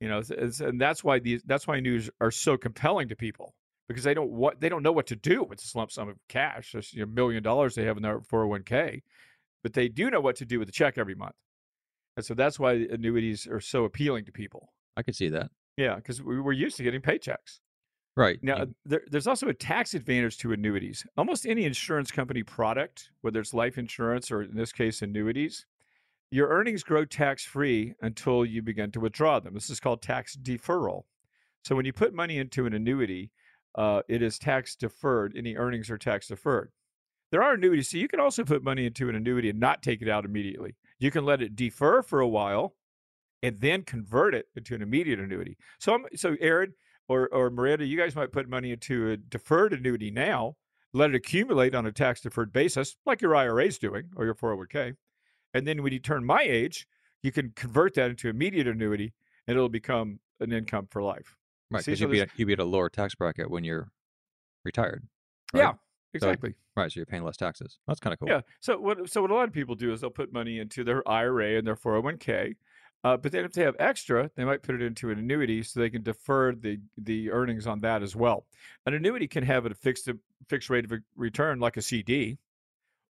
You 0.00 0.08
know, 0.08 0.22
and 0.60 0.80
that's 0.80 1.02
why 1.02 1.18
these 1.18 1.42
that's 1.44 1.66
why 1.66 1.80
news 1.80 2.08
are 2.20 2.30
so 2.30 2.56
compelling 2.56 3.08
to 3.08 3.16
people 3.16 3.54
because 3.88 4.04
they 4.04 4.14
don't 4.14 4.30
what 4.30 4.60
they 4.60 4.68
don't 4.68 4.82
know 4.82 4.92
what 4.92 5.06
to 5.08 5.16
do 5.16 5.42
with 5.42 5.58
this 5.58 5.74
lump 5.74 5.90
sum 5.90 6.08
of 6.08 6.16
cash, 6.28 6.74
know, 6.94 7.06
million 7.06 7.42
dollars 7.42 7.74
they 7.74 7.84
have 7.84 7.96
in 7.96 8.02
their 8.02 8.20
401k, 8.20 9.02
but 9.62 9.72
they 9.72 9.88
do 9.88 10.10
know 10.10 10.20
what 10.20 10.36
to 10.36 10.44
do 10.44 10.58
with 10.58 10.68
the 10.68 10.72
check 10.72 10.98
every 10.98 11.14
month. 11.14 11.34
And 12.18 12.24
so 12.24 12.34
that's 12.34 12.58
why 12.58 12.72
annuities 12.72 13.46
are 13.46 13.60
so 13.60 13.84
appealing 13.84 14.24
to 14.24 14.32
people. 14.32 14.72
I 14.96 15.02
could 15.02 15.14
see 15.14 15.28
that. 15.28 15.52
Yeah, 15.76 15.94
because 15.94 16.20
we 16.20 16.40
we're 16.40 16.50
used 16.50 16.76
to 16.78 16.82
getting 16.82 17.00
paychecks. 17.00 17.60
Right. 18.16 18.40
Now, 18.42 18.66
there, 18.84 19.02
there's 19.08 19.28
also 19.28 19.46
a 19.46 19.54
tax 19.54 19.94
advantage 19.94 20.38
to 20.38 20.50
annuities. 20.50 21.06
Almost 21.16 21.46
any 21.46 21.62
insurance 21.62 22.10
company 22.10 22.42
product, 22.42 23.12
whether 23.20 23.38
it's 23.38 23.54
life 23.54 23.78
insurance 23.78 24.32
or 24.32 24.42
in 24.42 24.56
this 24.56 24.72
case, 24.72 25.00
annuities, 25.00 25.64
your 26.32 26.48
earnings 26.48 26.82
grow 26.82 27.04
tax 27.04 27.44
free 27.44 27.94
until 28.02 28.44
you 28.44 28.62
begin 28.62 28.90
to 28.90 28.98
withdraw 28.98 29.38
them. 29.38 29.54
This 29.54 29.70
is 29.70 29.78
called 29.78 30.02
tax 30.02 30.36
deferral. 30.36 31.04
So 31.62 31.76
when 31.76 31.84
you 31.84 31.92
put 31.92 32.12
money 32.12 32.38
into 32.38 32.66
an 32.66 32.74
annuity, 32.74 33.30
uh, 33.76 34.02
it 34.08 34.22
is 34.22 34.40
tax 34.40 34.74
deferred. 34.74 35.34
Any 35.36 35.54
earnings 35.54 35.88
are 35.88 35.98
tax 35.98 36.26
deferred. 36.26 36.72
There 37.30 37.42
are 37.42 37.54
annuities, 37.54 37.90
so 37.90 37.98
you 37.98 38.08
can 38.08 38.20
also 38.20 38.44
put 38.44 38.62
money 38.62 38.86
into 38.86 39.08
an 39.08 39.14
annuity 39.14 39.50
and 39.50 39.60
not 39.60 39.82
take 39.82 40.00
it 40.00 40.08
out 40.08 40.24
immediately. 40.24 40.76
You 40.98 41.10
can 41.10 41.24
let 41.24 41.42
it 41.42 41.56
defer 41.56 42.02
for 42.02 42.20
a 42.20 42.28
while 42.28 42.74
and 43.42 43.58
then 43.58 43.82
convert 43.82 44.34
it 44.34 44.46
into 44.56 44.74
an 44.74 44.82
immediate 44.82 45.20
annuity. 45.20 45.56
So, 45.78 45.94
I'm, 45.94 46.06
so 46.14 46.36
Aaron 46.40 46.74
or 47.08 47.28
or 47.28 47.50
Miranda, 47.50 47.84
you 47.84 47.98
guys 47.98 48.14
might 48.16 48.32
put 48.32 48.48
money 48.48 48.72
into 48.72 49.10
a 49.10 49.16
deferred 49.16 49.72
annuity 49.72 50.10
now, 50.10 50.56
let 50.92 51.10
it 51.10 51.16
accumulate 51.16 51.74
on 51.74 51.86
a 51.86 51.92
tax 51.92 52.20
deferred 52.20 52.52
basis, 52.52 52.96
like 53.06 53.20
your 53.20 53.36
IRA 53.36 53.66
is 53.66 53.78
doing 53.78 54.04
or 54.16 54.24
your 54.24 54.34
401k, 54.34 54.94
and 55.54 55.66
then 55.66 55.82
when 55.82 55.92
you 55.92 55.98
turn 55.98 56.24
my 56.24 56.42
age, 56.42 56.86
you 57.22 57.32
can 57.32 57.52
convert 57.56 57.94
that 57.94 58.10
into 58.10 58.28
immediate 58.28 58.66
annuity, 58.66 59.12
and 59.46 59.56
it'll 59.56 59.68
become 59.68 60.20
an 60.40 60.52
income 60.52 60.86
for 60.90 61.02
life. 61.02 61.36
right. 61.70 61.84
Because 61.84 61.98
so 61.98 62.04
you'd 62.04 62.12
be 62.12 62.20
at, 62.20 62.28
you'd 62.36 62.46
be 62.46 62.52
at 62.52 62.58
a 62.58 62.64
lower 62.64 62.88
tax 62.88 63.14
bracket 63.14 63.50
when 63.50 63.64
you're 63.64 63.90
retired. 64.64 65.06
right? 65.52 65.60
Yeah, 65.60 65.72
exactly. 66.14 66.54
Right. 66.76 66.90
So 66.90 67.00
you're 67.00 67.06
paying 67.06 67.24
less 67.24 67.36
taxes. 67.36 67.78
That's 67.86 68.00
kind 68.00 68.12
of 68.12 68.20
cool. 68.20 68.28
Yeah. 68.28 68.40
So 68.60 68.78
what 68.78 69.10
so 69.10 69.22
what 69.22 69.30
a 69.30 69.34
lot 69.34 69.48
of 69.48 69.52
people 69.52 69.74
do 69.74 69.92
is 69.92 70.00
they'll 70.00 70.10
put 70.10 70.32
money 70.32 70.58
into 70.58 70.84
their 70.84 71.08
IRA 71.08 71.58
and 71.58 71.66
their 71.66 71.76
401k. 71.76 72.54
Uh, 73.04 73.16
but 73.16 73.30
then 73.30 73.44
if 73.44 73.52
they 73.52 73.62
have 73.62 73.76
extra, 73.78 74.30
they 74.34 74.44
might 74.44 74.62
put 74.62 74.74
it 74.74 74.82
into 74.82 75.10
an 75.10 75.18
annuity 75.18 75.62
so 75.62 75.78
they 75.78 75.90
can 75.90 76.02
defer 76.02 76.52
the 76.52 76.80
the 76.96 77.30
earnings 77.30 77.66
on 77.66 77.80
that 77.80 78.02
as 78.02 78.16
well. 78.16 78.46
An 78.86 78.94
annuity 78.94 79.28
can 79.28 79.44
have 79.44 79.66
a 79.66 79.74
fixed 79.74 80.08
fixed 80.48 80.68
rate 80.68 80.84
of 80.84 80.92
return 81.16 81.60
like 81.60 81.76
a 81.76 81.82
CD, 81.82 82.38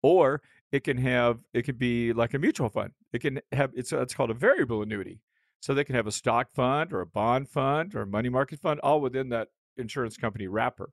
or 0.01 0.41
it 0.71 0.83
can 0.83 0.97
have 0.97 1.39
it 1.53 1.63
can 1.63 1.75
be 1.75 2.13
like 2.13 2.33
a 2.33 2.39
mutual 2.39 2.69
fund. 2.69 2.91
It 3.13 3.19
can 3.19 3.39
have 3.51 3.71
it's 3.75 3.93
it's 3.93 4.15
called 4.15 4.31
a 4.31 4.35
variable 4.35 4.81
annuity. 4.81 5.19
So 5.61 5.73
they 5.73 5.83
can 5.83 5.95
have 5.95 6.05
a 6.05 6.11
stock 6.11 6.53
fund 6.53 6.93
or 6.93 7.01
a 7.01 7.07
bond 7.07 7.49
fund 7.49 7.95
or 7.95 8.01
a 8.01 8.07
money 8.07 8.29
market 8.29 8.59
fund 8.59 8.79
all 8.81 9.01
within 9.01 9.29
that 9.29 9.47
insurance 9.77 10.17
company 10.17 10.47
wrapper. 10.47 10.91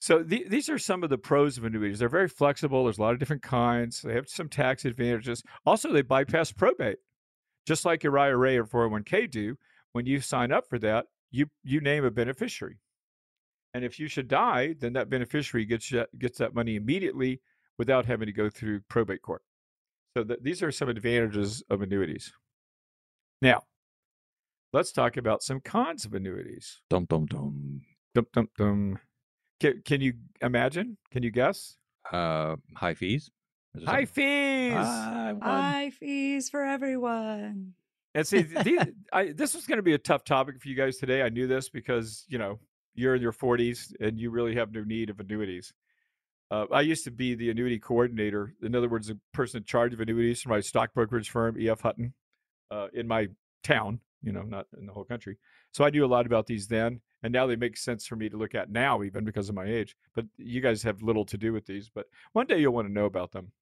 So 0.00 0.22
the, 0.22 0.46
these 0.48 0.70
are 0.70 0.78
some 0.78 1.04
of 1.04 1.10
the 1.10 1.18
pros 1.18 1.58
of 1.58 1.64
annuities. 1.64 1.98
They're 1.98 2.08
very 2.08 2.28
flexible. 2.28 2.84
There's 2.84 2.98
a 2.98 3.02
lot 3.02 3.12
of 3.12 3.18
different 3.18 3.42
kinds. 3.42 4.00
They 4.00 4.14
have 4.14 4.28
some 4.28 4.48
tax 4.48 4.86
advantages. 4.86 5.42
Also, 5.66 5.92
they 5.92 6.00
bypass 6.00 6.50
probate, 6.52 6.98
just 7.66 7.84
like 7.84 8.02
your 8.02 8.18
IRA 8.18 8.62
or 8.62 8.64
401k 8.64 9.30
do. 9.30 9.56
When 9.92 10.06
you 10.06 10.20
sign 10.20 10.52
up 10.52 10.66
for 10.68 10.78
that, 10.78 11.06
you 11.30 11.46
you 11.64 11.80
name 11.80 12.04
a 12.04 12.10
beneficiary, 12.10 12.78
and 13.74 13.84
if 13.84 13.98
you 13.98 14.08
should 14.08 14.28
die, 14.28 14.74
then 14.78 14.94
that 14.94 15.10
beneficiary 15.10 15.64
gets 15.64 15.90
that, 15.90 16.16
gets 16.18 16.38
that 16.38 16.54
money 16.54 16.76
immediately 16.76 17.40
without 17.76 18.06
having 18.06 18.26
to 18.26 18.32
go 18.32 18.48
through 18.48 18.80
probate 18.88 19.22
court. 19.22 19.42
So 20.16 20.24
th- 20.24 20.40
these 20.42 20.62
are 20.62 20.72
some 20.72 20.88
advantages 20.88 21.62
of 21.70 21.82
annuities. 21.82 22.32
Now, 23.42 23.62
let's 24.72 24.92
talk 24.92 25.16
about 25.16 25.42
some 25.42 25.60
cons 25.60 26.04
of 26.04 26.14
annuities. 26.14 26.80
Dum 26.88 27.04
dum 27.06 27.26
dum. 27.26 27.82
Dum, 28.14 28.26
dum, 28.32 28.48
dum. 28.56 28.98
Can, 29.60 29.82
can 29.84 30.00
you 30.00 30.14
imagine? 30.40 30.96
Can 31.10 31.22
you 31.22 31.30
guess? 31.30 31.76
Uh, 32.10 32.56
high 32.74 32.94
fees. 32.94 33.30
High 33.76 34.04
something- 34.04 34.06
fees. 34.06 34.74
I. 34.74 35.34
High 35.42 35.90
fees 35.90 36.48
for 36.48 36.64
everyone. 36.64 37.74
and 38.14 38.26
see, 38.26 38.42
these, 38.42 38.80
I, 39.12 39.32
this 39.32 39.54
was 39.54 39.66
going 39.66 39.78
to 39.78 39.82
be 39.82 39.94
a 39.94 39.98
tough 39.98 40.24
topic 40.24 40.60
for 40.60 40.68
you 40.68 40.74
guys 40.74 40.96
today. 40.96 41.22
I 41.22 41.28
knew 41.28 41.46
this 41.46 41.68
because 41.68 42.24
you 42.28 42.38
know 42.38 42.58
you're 42.94 43.14
in 43.14 43.22
your 43.22 43.32
40s 43.32 43.92
and 44.00 44.18
you 44.18 44.30
really 44.30 44.56
have 44.56 44.72
no 44.72 44.82
need 44.82 45.10
of 45.10 45.20
annuities. 45.20 45.72
Uh, 46.50 46.66
I 46.72 46.80
used 46.80 47.04
to 47.04 47.12
be 47.12 47.36
the 47.36 47.50
annuity 47.50 47.78
coordinator. 47.78 48.54
In 48.62 48.74
other 48.74 48.88
words, 48.88 49.06
the 49.06 49.18
person 49.32 49.58
in 49.58 49.64
charge 49.64 49.94
of 49.94 50.00
annuities 50.00 50.42
for 50.42 50.48
my 50.48 50.58
stock 50.58 50.92
brokerage 50.92 51.30
firm, 51.30 51.56
EF 51.60 51.80
Hutton, 51.80 52.12
uh, 52.72 52.88
in 52.92 53.06
my 53.06 53.28
town, 53.62 54.00
you 54.22 54.32
know, 54.32 54.42
not 54.42 54.66
in 54.76 54.86
the 54.86 54.92
whole 54.92 55.04
country. 55.04 55.38
So 55.72 55.84
I 55.84 55.90
knew 55.90 56.04
a 56.04 56.08
lot 56.08 56.26
about 56.26 56.48
these 56.48 56.66
then. 56.66 57.00
And 57.22 57.32
now 57.32 57.46
they 57.46 57.56
make 57.56 57.76
sense 57.76 58.06
for 58.06 58.16
me 58.16 58.28
to 58.30 58.36
look 58.36 58.54
at 58.54 58.70
now, 58.70 59.02
even 59.02 59.24
because 59.24 59.48
of 59.48 59.54
my 59.54 59.66
age. 59.66 59.94
But 60.14 60.24
you 60.38 60.60
guys 60.60 60.82
have 60.84 61.02
little 61.02 61.24
to 61.26 61.36
do 61.36 61.52
with 61.52 61.66
these. 61.66 61.90
But 61.94 62.06
one 62.32 62.46
day 62.46 62.58
you'll 62.58 62.72
want 62.72 62.88
to 62.88 62.92
know 62.92 63.04
about 63.04 63.30
them. 63.32 63.52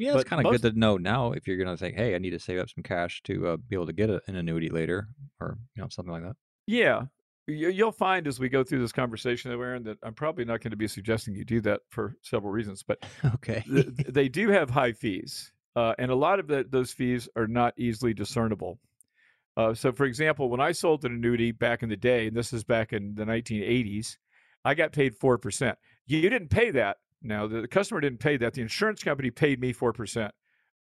Yeah, 0.00 0.14
it's 0.16 0.24
kind 0.24 0.40
of 0.40 0.50
most- 0.50 0.62
good 0.62 0.72
to 0.74 0.78
know 0.78 0.96
now 0.96 1.32
if 1.32 1.46
you're 1.46 1.56
going 1.56 1.68
to 1.68 1.76
think, 1.76 1.96
hey, 1.96 2.14
I 2.14 2.18
need 2.18 2.30
to 2.30 2.38
save 2.40 2.58
up 2.58 2.68
some 2.68 2.82
cash 2.82 3.22
to 3.24 3.46
uh, 3.48 3.56
be 3.56 3.76
able 3.76 3.86
to 3.86 3.92
get 3.92 4.10
a, 4.10 4.20
an 4.26 4.34
annuity 4.36 4.68
later 4.68 5.06
or, 5.40 5.56
you 5.76 5.82
know, 5.82 5.88
something 5.88 6.12
like 6.12 6.24
that. 6.24 6.34
Yeah. 6.66 7.02
You- 7.46 7.68
You'll 7.68 7.92
find 7.92 8.26
as 8.26 8.40
we 8.40 8.48
go 8.48 8.64
through 8.64 8.80
this 8.80 8.90
conversation, 8.90 9.52
Aaron, 9.52 9.84
that 9.84 9.98
I'm 10.02 10.14
probably 10.14 10.44
not 10.44 10.60
going 10.62 10.72
to 10.72 10.76
be 10.76 10.88
suggesting 10.88 11.36
you 11.36 11.44
do 11.44 11.60
that 11.60 11.82
for 11.90 12.16
several 12.22 12.50
reasons. 12.52 12.82
But 12.82 13.04
Okay. 13.36 13.62
th- 13.72 13.94
th- 13.96 14.08
they 14.08 14.28
do 14.28 14.48
have 14.48 14.68
high 14.68 14.92
fees, 14.92 15.52
uh, 15.76 15.94
and 15.98 16.10
a 16.10 16.14
lot 16.16 16.40
of 16.40 16.48
the, 16.48 16.66
those 16.68 16.90
fees 16.92 17.28
are 17.36 17.46
not 17.46 17.74
easily 17.76 18.14
discernible. 18.14 18.80
Uh, 19.56 19.72
so, 19.72 19.92
for 19.92 20.04
example, 20.04 20.48
when 20.48 20.60
I 20.60 20.72
sold 20.72 21.04
an 21.04 21.12
annuity 21.12 21.52
back 21.52 21.82
in 21.82 21.88
the 21.88 21.96
day, 21.96 22.26
and 22.26 22.36
this 22.36 22.52
is 22.52 22.64
back 22.64 22.92
in 22.92 23.14
the 23.14 23.24
1980s, 23.24 24.16
I 24.64 24.74
got 24.74 24.92
paid 24.92 25.18
4%. 25.18 25.76
You 26.06 26.28
didn't 26.28 26.48
pay 26.48 26.70
that. 26.72 26.98
Now, 27.22 27.46
the, 27.46 27.62
the 27.62 27.68
customer 27.68 28.00
didn't 28.00 28.18
pay 28.18 28.36
that. 28.36 28.54
The 28.54 28.62
insurance 28.62 29.02
company 29.02 29.30
paid 29.30 29.60
me 29.60 29.72
4% 29.72 30.30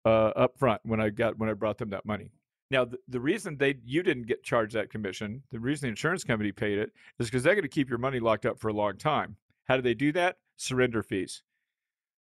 uh, 0.04 0.08
up 0.08 0.58
front 0.58 0.80
when 0.84 1.00
I 1.00 1.10
got 1.10 1.38
when 1.38 1.48
I 1.48 1.54
brought 1.54 1.78
them 1.78 1.90
that 1.90 2.06
money. 2.06 2.30
Now, 2.70 2.84
the, 2.84 2.98
the 3.08 3.20
reason 3.20 3.56
they 3.56 3.78
you 3.84 4.02
didn't 4.02 4.26
get 4.26 4.42
charged 4.42 4.74
that 4.74 4.90
commission, 4.90 5.42
the 5.50 5.58
reason 5.58 5.86
the 5.86 5.90
insurance 5.90 6.22
company 6.22 6.52
paid 6.52 6.78
it 6.78 6.92
is 7.18 7.26
because 7.26 7.42
they're 7.42 7.54
going 7.54 7.62
to 7.62 7.68
keep 7.68 7.88
your 7.88 7.98
money 7.98 8.20
locked 8.20 8.46
up 8.46 8.58
for 8.58 8.68
a 8.68 8.72
long 8.72 8.96
time. 8.96 9.36
How 9.66 9.76
do 9.76 9.82
they 9.82 9.94
do 9.94 10.12
that? 10.12 10.36
Surrender 10.56 11.02
fees. 11.02 11.42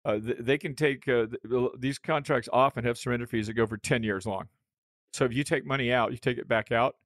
Uh, 0.04 0.18
th- 0.18 0.36
they 0.38 0.58
can 0.58 0.74
take 0.74 1.08
uh, 1.08 1.26
th- 1.26 1.42
th- 1.48 1.70
these 1.78 1.98
contracts 1.98 2.48
often 2.52 2.84
have 2.84 2.98
surrender 2.98 3.26
fees 3.26 3.46
that 3.46 3.54
go 3.54 3.66
for 3.66 3.78
10 3.78 4.02
years 4.02 4.26
long. 4.26 4.48
So 5.14 5.25
if 5.25 5.33
you 5.33 5.44
take 5.44 5.64
money 5.64 5.92
out, 5.92 6.11
you 6.11 6.18
take 6.18 6.38
it 6.38 6.49
back 6.49 6.73
out, 6.73 6.97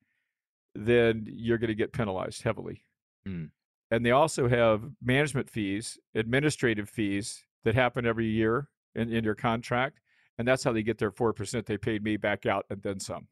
then 0.75 1.27
you're 1.29 1.59
going 1.59 1.69
to 1.69 1.75
get 1.75 1.93
penalized 1.93 2.43
heavily. 2.43 2.83
Hmm. 3.27 3.45
And 3.91 4.05
they 4.05 4.13
also 4.13 4.49
have 4.49 4.83
management 5.03 5.51
fees, 5.51 5.99
administrative 6.15 6.89
fees 6.89 7.45
that 7.65 7.75
happen 7.75 8.07
every 8.07 8.25
year 8.25 8.71
in, 8.95 9.13
in 9.13 9.25
your 9.25 9.35
contract. 9.35 10.01
And 10.39 10.49
that's 10.49 10.65
how 10.65 10.73
they 10.73 10.83
get 10.83 10.97
their 10.97 11.11
4%. 11.11 11.67
They 11.67 11.77
paid 11.77 12.03
me 12.03 12.17
back 12.17 12.47
out 12.47 12.65
and 12.71 12.83
then 12.83 12.99
some. 12.99 13.27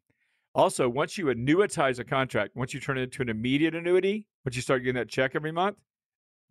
Also, 0.54 0.90
once 0.90 1.16
you 1.16 1.26
annuitize 1.26 1.98
a 1.98 2.04
contract, 2.04 2.54
once 2.54 2.74
you 2.74 2.80
turn 2.80 2.98
it 2.98 3.04
into 3.04 3.22
an 3.22 3.30
immediate 3.30 3.74
annuity, 3.74 4.26
once 4.44 4.56
you 4.56 4.62
start 4.62 4.82
getting 4.82 4.96
that 4.96 5.08
check 5.08 5.32
every 5.34 5.52
month, 5.52 5.78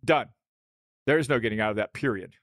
done. 0.04 0.26
There's 1.06 1.28
no 1.28 1.38
getting 1.38 1.60
out 1.60 1.70
of 1.70 1.76
that, 1.76 1.94
period. 1.94 2.34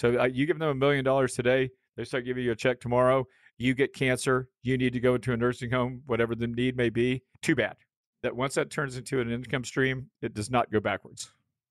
So 0.00 0.20
uh, 0.20 0.24
you 0.24 0.44
give 0.44 0.58
them 0.58 0.68
a 0.68 0.74
million 0.74 1.02
dollars 1.02 1.32
today, 1.32 1.70
they 1.96 2.04
start 2.04 2.24
giving 2.24 2.44
you 2.44 2.52
a 2.52 2.56
check 2.56 2.78
tomorrow. 2.78 3.26
You 3.58 3.74
get 3.74 3.92
cancer, 3.92 4.48
you 4.62 4.78
need 4.78 4.92
to 4.92 5.00
go 5.00 5.14
into 5.14 5.32
a 5.32 5.36
nursing 5.36 5.70
home, 5.70 6.02
whatever 6.06 6.34
the 6.34 6.46
need 6.46 6.76
may 6.76 6.90
be. 6.90 7.22
Too 7.42 7.54
bad. 7.54 7.76
That 8.22 8.34
once 8.34 8.54
that 8.54 8.70
turns 8.70 8.96
into 8.96 9.20
an 9.20 9.30
income 9.30 9.64
stream, 9.64 10.10
it 10.22 10.34
does 10.34 10.50
not 10.50 10.70
go 10.70 10.80
backwards. 10.80 11.30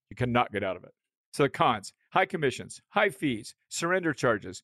You 0.09 0.15
cannot 0.15 0.51
get 0.51 0.63
out 0.63 0.77
of 0.77 0.83
it. 0.83 0.93
So 1.33 1.43
the 1.43 1.49
cons: 1.49 1.93
high 2.09 2.25
commissions, 2.25 2.81
high 2.89 3.09
fees, 3.09 3.55
surrender 3.69 4.13
charges. 4.13 4.63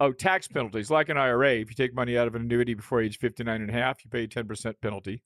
Oh, 0.00 0.12
tax 0.12 0.48
penalties 0.48 0.90
like 0.90 1.08
an 1.08 1.16
IRA. 1.16 1.54
If 1.54 1.70
you 1.70 1.76
take 1.76 1.94
money 1.94 2.18
out 2.18 2.26
of 2.26 2.34
an 2.34 2.42
annuity 2.42 2.74
before 2.74 3.00
age 3.00 3.18
59 3.18 3.60
and 3.60 3.70
a 3.70 3.72
half, 3.72 4.04
you 4.04 4.10
pay 4.10 4.24
a 4.24 4.28
10% 4.28 4.74
penalty 4.82 5.22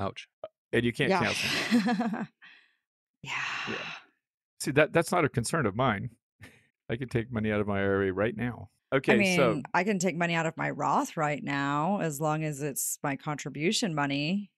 Ouch. 0.00 0.28
Uh, 0.42 0.48
and 0.72 0.84
you 0.84 0.92
can't 0.92 1.10
yeah. 1.10 1.20
cancel. 1.20 1.50
yeah. 3.22 3.32
Yeah. 3.68 3.74
See, 4.60 4.70
that 4.72 4.92
that's 4.92 5.12
not 5.12 5.24
a 5.24 5.28
concern 5.28 5.66
of 5.66 5.76
mine. 5.76 6.10
I 6.90 6.96
can 6.96 7.08
take 7.08 7.30
money 7.30 7.52
out 7.52 7.60
of 7.60 7.66
my 7.66 7.78
IRA 7.78 8.12
right 8.12 8.36
now. 8.36 8.70
Okay, 8.92 9.12
I 9.14 9.16
mean, 9.16 9.36
so 9.36 9.62
I 9.72 9.84
can 9.84 9.98
take 9.98 10.16
money 10.16 10.34
out 10.34 10.46
of 10.46 10.56
my 10.56 10.70
Roth 10.70 11.16
right 11.16 11.42
now 11.42 12.00
as 12.00 12.20
long 12.20 12.42
as 12.42 12.60
it's 12.62 12.98
my 13.02 13.16
contribution 13.16 13.94
money. 13.94 14.50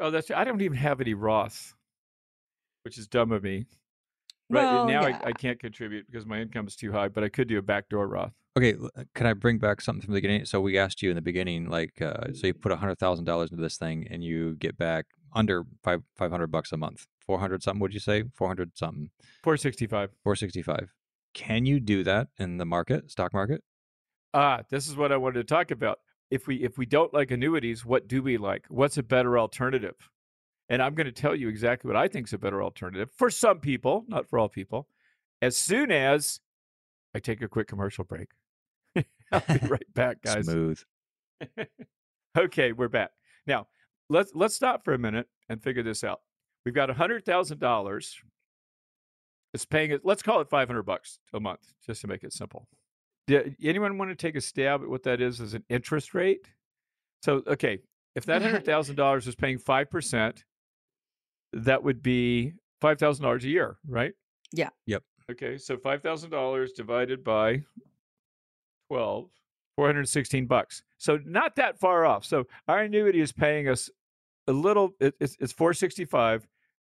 oh, 0.00 0.10
that's 0.10 0.30
I 0.30 0.44
don't 0.44 0.60
even 0.60 0.76
have 0.76 1.00
any 1.00 1.14
Roth, 1.14 1.74
which 2.84 2.98
is 2.98 3.06
dumb 3.06 3.30
of 3.30 3.42
me. 3.44 3.66
Right 4.50 4.64
Well, 4.64 4.86
now, 4.86 5.06
yeah. 5.06 5.20
I, 5.24 5.28
I 5.28 5.32
can't 5.32 5.58
contribute 5.60 6.06
because 6.10 6.26
my 6.26 6.40
income 6.40 6.66
is 6.66 6.76
too 6.76 6.92
high, 6.92 7.08
but 7.08 7.22
I 7.24 7.28
could 7.28 7.48
do 7.48 7.56
a 7.58 7.62
backdoor 7.62 8.08
Roth. 8.08 8.32
Okay, 8.58 8.74
uh, 8.74 9.04
can 9.14 9.26
I 9.26 9.32
bring 9.32 9.58
back 9.58 9.80
something 9.80 10.02
from 10.02 10.12
the 10.12 10.18
beginning? 10.18 10.44
So 10.44 10.60
we 10.60 10.76
asked 10.76 11.00
you 11.00 11.08
in 11.08 11.16
the 11.16 11.22
beginning, 11.22 11.70
like, 11.70 12.02
uh, 12.02 12.32
so 12.34 12.48
you 12.48 12.54
put 12.54 12.72
a 12.72 12.76
hundred 12.76 12.98
thousand 12.98 13.24
dollars 13.24 13.50
into 13.50 13.62
this 13.62 13.78
thing, 13.78 14.08
and 14.10 14.22
you 14.24 14.56
get 14.56 14.76
back 14.76 15.06
under 15.32 15.64
five 15.84 16.02
five 16.16 16.30
hundred 16.32 16.48
bucks 16.48 16.72
a 16.72 16.76
month, 16.76 17.06
four 17.24 17.38
hundred 17.38 17.62
something. 17.62 17.80
Would 17.80 17.94
you 17.94 18.00
say 18.00 18.24
four 18.34 18.48
hundred 18.48 18.76
something, 18.76 19.10
465. 19.44 20.10
four 20.24 20.34
sixty 20.36 20.62
five? 20.62 20.92
Can 21.34 21.66
you 21.66 21.80
do 21.80 22.04
that 22.04 22.28
in 22.38 22.58
the 22.58 22.64
market, 22.66 23.10
stock 23.10 23.32
market? 23.32 23.62
Ah, 24.34 24.62
this 24.70 24.88
is 24.88 24.96
what 24.96 25.12
I 25.12 25.16
wanted 25.16 25.40
to 25.40 25.44
talk 25.44 25.70
about. 25.70 25.98
If 26.30 26.46
we 26.46 26.56
if 26.56 26.78
we 26.78 26.86
don't 26.86 27.12
like 27.12 27.30
annuities, 27.30 27.84
what 27.84 28.08
do 28.08 28.22
we 28.22 28.38
like? 28.38 28.64
What's 28.68 28.96
a 28.98 29.02
better 29.02 29.38
alternative? 29.38 29.96
And 30.68 30.80
I'm 30.80 30.94
going 30.94 31.06
to 31.06 31.12
tell 31.12 31.34
you 31.34 31.48
exactly 31.48 31.88
what 31.88 31.96
I 31.96 32.08
think 32.08 32.28
is 32.28 32.32
a 32.32 32.38
better 32.38 32.62
alternative 32.62 33.10
for 33.16 33.28
some 33.28 33.60
people, 33.60 34.04
not 34.08 34.28
for 34.28 34.38
all 34.38 34.48
people. 34.48 34.88
As 35.42 35.56
soon 35.56 35.90
as 35.90 36.40
I 37.14 37.18
take 37.18 37.42
a 37.42 37.48
quick 37.48 37.68
commercial 37.68 38.04
break. 38.04 38.28
I'll 39.32 39.40
be 39.40 39.58
right 39.68 39.94
back, 39.94 40.22
guys. 40.22 40.46
Smooth. 40.46 40.80
okay, 42.38 42.72
we're 42.72 42.88
back. 42.88 43.10
Now, 43.46 43.66
let's 44.08 44.32
let's 44.34 44.54
stop 44.54 44.84
for 44.84 44.94
a 44.94 44.98
minute 44.98 45.28
and 45.48 45.62
figure 45.62 45.82
this 45.82 46.04
out. 46.04 46.20
We've 46.64 46.74
got 46.74 46.90
hundred 46.90 47.24
thousand 47.24 47.58
dollars. 47.58 48.16
It's 49.54 49.64
paying 49.64 49.90
it. 49.90 50.00
Let's 50.04 50.22
call 50.22 50.40
it 50.40 50.48
five 50.48 50.68
hundred 50.68 50.84
bucks 50.84 51.18
a 51.32 51.40
month, 51.40 51.72
just 51.84 52.00
to 52.02 52.06
make 52.06 52.24
it 52.24 52.32
simple. 52.32 52.68
Do 53.26 53.54
anyone 53.62 53.98
want 53.98 54.10
to 54.10 54.14
take 54.14 54.34
a 54.34 54.40
stab 54.40 54.82
at 54.82 54.88
what 54.88 55.02
that 55.04 55.20
is 55.20 55.40
as 55.40 55.54
an 55.54 55.64
interest 55.68 56.14
rate? 56.14 56.46
So, 57.22 57.42
okay, 57.46 57.78
if 58.14 58.24
that 58.26 58.42
hundred 58.42 58.64
thousand 58.66 58.96
dollars 58.96 59.26
is 59.26 59.34
paying 59.34 59.58
five 59.58 59.90
percent, 59.90 60.44
that 61.52 61.82
would 61.82 62.02
be 62.02 62.54
five 62.80 62.98
thousand 62.98 63.24
dollars 63.24 63.44
a 63.44 63.48
year, 63.48 63.76
right? 63.86 64.12
Yeah. 64.52 64.70
Yep. 64.86 65.02
Okay, 65.30 65.58
so 65.58 65.76
five 65.76 66.02
thousand 66.02 66.30
dollars 66.30 66.72
divided 66.72 67.22
by 67.22 67.62
12, 68.88 69.28
416 69.76 70.46
bucks. 70.46 70.82
So 70.98 71.18
not 71.24 71.56
that 71.56 71.78
far 71.78 72.04
off. 72.04 72.24
So 72.24 72.46
our 72.68 72.80
annuity 72.80 73.20
is 73.20 73.32
paying 73.32 73.68
us 73.68 73.88
a 74.46 74.52
little. 74.52 74.94
It, 75.00 75.14
it's, 75.20 75.36
it's 75.40 75.52
465. 75.52 76.46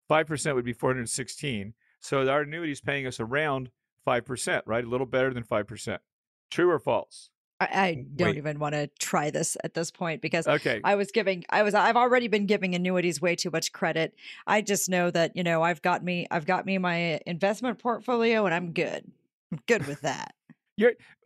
Five 0.09 0.27
percent 0.27 0.57
would 0.57 0.65
be 0.65 0.75
416. 0.75 1.73
So 2.05 2.29
our 2.29 2.43
annuity 2.43 2.73
is 2.73 2.83
paying 2.83 3.07
us 3.07 3.19
around 3.19 3.71
five 4.05 4.27
percent, 4.27 4.65
right? 4.67 4.85
A 4.85 4.87
little 4.87 5.07
better 5.07 5.33
than 5.33 5.43
five 5.43 5.67
percent. 5.67 6.03
True 6.51 6.71
or 6.71 6.79
false? 6.79 7.31
I, 7.61 7.65
I 7.73 8.05
don't 8.17 8.29
Wait. 8.29 8.37
even 8.37 8.59
want 8.59 8.75
to 8.75 8.89
try 8.99 9.31
this 9.31 9.57
at 9.65 9.75
this 9.75 9.91
point 9.91 10.21
because 10.21 10.47
Okay. 10.47 10.81
I 10.85 10.97
was 10.97 11.11
giving 11.13 11.45
I 11.49 11.63
was 11.63 11.75
I've 11.75 11.97
already 11.97 12.29
been 12.29 12.47
giving 12.47 12.75
annuities 12.75 13.23
way 13.23 13.37
too 13.37 13.51
much 13.51 13.73
credit. 13.73 14.15
I 14.47 14.61
just 14.61 14.91
know 14.91 15.11
that, 15.13 15.35
you 15.37 15.43
know, 15.43 15.63
I've 15.63 15.81
got 15.81 16.05
me 16.05 16.27
I've 16.31 16.45
got 16.45 16.67
me 16.67 16.77
my 16.79 17.21
investment 17.27 17.79
portfolio 17.79 18.45
and 18.45 18.55
I'm 18.55 18.73
good. 18.73 19.11
I'm 19.51 19.61
good 19.67 19.87
with 19.87 20.03
that. 20.03 20.35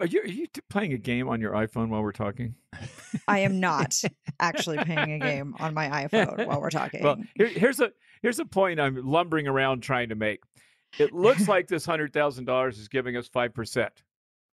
Are 0.01 0.07
you, 0.07 0.21
are 0.21 0.29
you 0.29 0.47
playing 0.69 0.93
a 0.93 0.99
game 0.99 1.29
on 1.29 1.41
your 1.41 1.53
iPhone 1.55 1.89
while 1.89 2.03
we're 2.03 2.13
talking? 2.13 2.55
I 3.27 3.41
am 3.41 3.59
not 3.59 4.01
actually 4.39 4.77
playing 4.85 5.13
a 5.15 5.19
game 5.27 5.57
on 5.59 5.73
my 5.73 5.89
iPhone 6.07 6.47
while 6.47 6.61
we're 6.61 6.69
talking. 6.71 7.03
Well, 7.03 7.17
here, 7.35 7.49
here's 7.49 7.81
a 7.81 7.91
here's 8.21 8.39
a 8.39 8.45
point 8.45 8.79
I'm 8.79 8.97
lumbering 9.05 9.49
around 9.49 9.81
trying 9.81 10.11
to 10.11 10.15
make. 10.15 10.43
It 10.99 11.13
looks 11.13 11.49
like 11.49 11.69
this 11.69 11.85
hundred 11.85 12.13
thousand 12.13 12.45
dollars 12.47 12.79
is 12.79 12.89
giving 12.89 13.17
us 13.17 13.29
five 13.29 13.55
percent, 13.55 14.03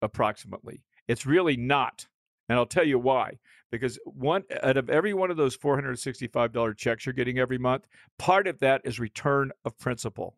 approximately. 0.00 0.82
It's 1.08 1.26
really 1.26 1.56
not, 1.56 2.06
and 2.48 2.58
I'll 2.58 2.66
tell 2.66 2.86
you 2.86 2.98
why. 2.98 3.38
Because 3.70 3.98
one 4.04 4.42
out 4.62 4.76
of 4.76 4.90
every 4.90 5.14
one 5.14 5.30
of 5.30 5.36
those 5.36 5.54
four 5.54 5.74
hundred 5.74 5.98
sixty-five 5.98 6.52
dollar 6.52 6.74
checks 6.74 7.06
you're 7.06 7.12
getting 7.12 7.38
every 7.38 7.58
month, 7.58 7.86
part 8.18 8.46
of 8.46 8.58
that 8.60 8.82
is 8.84 8.98
return 9.00 9.50
of 9.64 9.78
principal. 9.78 10.36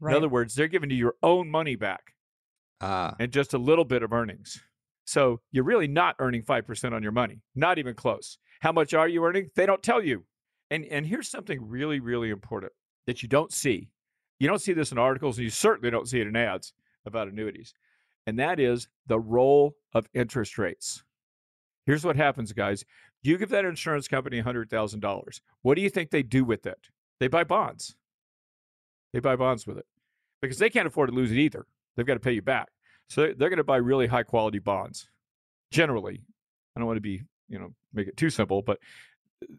right. 0.00 0.12
In 0.12 0.16
other 0.16 0.28
words, 0.28 0.54
they're 0.54 0.68
giving 0.68 0.90
you 0.90 0.96
your 0.96 1.14
own 1.22 1.50
money 1.50 1.76
back 1.76 2.14
Ah, 2.80 3.14
and 3.18 3.32
just 3.32 3.54
a 3.54 3.58
little 3.58 3.84
bit 3.84 4.02
of 4.02 4.12
earnings. 4.12 4.62
So 5.06 5.40
you're 5.52 5.64
really 5.64 5.86
not 5.88 6.16
earning 6.18 6.42
5% 6.42 6.92
on 6.94 7.02
your 7.02 7.12
money, 7.12 7.42
not 7.54 7.78
even 7.78 7.94
close. 7.94 8.38
How 8.60 8.72
much 8.72 8.94
are 8.94 9.06
you 9.06 9.22
earning? 9.24 9.50
They 9.54 9.66
don't 9.66 9.82
tell 9.82 10.02
you. 10.02 10.24
And, 10.70 10.86
and 10.86 11.04
here's 11.04 11.28
something 11.30 11.58
really, 11.68 12.00
really 12.00 12.30
important 12.30 12.72
that 13.06 13.22
you 13.22 13.28
don't 13.28 13.52
see. 13.52 13.90
You 14.38 14.48
don't 14.48 14.60
see 14.60 14.72
this 14.72 14.92
in 14.92 14.98
articles, 14.98 15.38
and 15.38 15.44
you 15.44 15.50
certainly 15.50 15.90
don't 15.90 16.08
see 16.08 16.20
it 16.20 16.26
in 16.26 16.36
ads 16.36 16.72
about 17.06 17.28
annuities. 17.28 17.74
And 18.26 18.38
that 18.38 18.58
is 18.58 18.88
the 19.06 19.20
role 19.20 19.74
of 19.92 20.08
interest 20.14 20.58
rates. 20.58 21.04
Here's 21.86 22.04
what 22.04 22.16
happens, 22.16 22.52
guys. 22.52 22.84
You 23.22 23.38
give 23.38 23.50
that 23.50 23.64
insurance 23.64 24.08
company 24.08 24.42
$100,000. 24.42 25.40
What 25.62 25.74
do 25.74 25.82
you 25.82 25.90
think 25.90 26.10
they 26.10 26.22
do 26.22 26.44
with 26.44 26.66
it? 26.66 26.88
They 27.20 27.28
buy 27.28 27.44
bonds. 27.44 27.96
They 29.12 29.20
buy 29.20 29.36
bonds 29.36 29.66
with 29.66 29.78
it 29.78 29.86
because 30.42 30.58
they 30.58 30.70
can't 30.70 30.86
afford 30.86 31.10
to 31.10 31.14
lose 31.14 31.30
it 31.30 31.38
either. 31.38 31.66
They've 31.96 32.06
got 32.06 32.14
to 32.14 32.20
pay 32.20 32.32
you 32.32 32.42
back. 32.42 32.68
So 33.08 33.32
they're 33.36 33.50
going 33.50 33.58
to 33.58 33.64
buy 33.64 33.76
really 33.76 34.06
high 34.06 34.24
quality 34.24 34.58
bonds. 34.58 35.08
Generally, 35.70 36.22
I 36.74 36.80
don't 36.80 36.86
want 36.86 36.96
to 36.96 37.02
be, 37.02 37.22
you 37.48 37.58
know, 37.58 37.74
make 37.92 38.08
it 38.08 38.16
too 38.16 38.30
simple, 38.30 38.62
but 38.62 38.78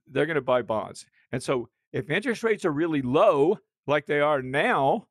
they're 0.08 0.26
going 0.26 0.36
to 0.36 0.42
buy 0.42 0.62
bonds. 0.62 1.06
And 1.32 1.42
so 1.42 1.70
if 1.94 2.10
interest 2.10 2.44
rates 2.44 2.66
are 2.66 2.72
really 2.72 3.02
low, 3.02 3.60
like 3.88 4.06
they 4.06 4.20
are 4.20 4.42
now, 4.42 5.08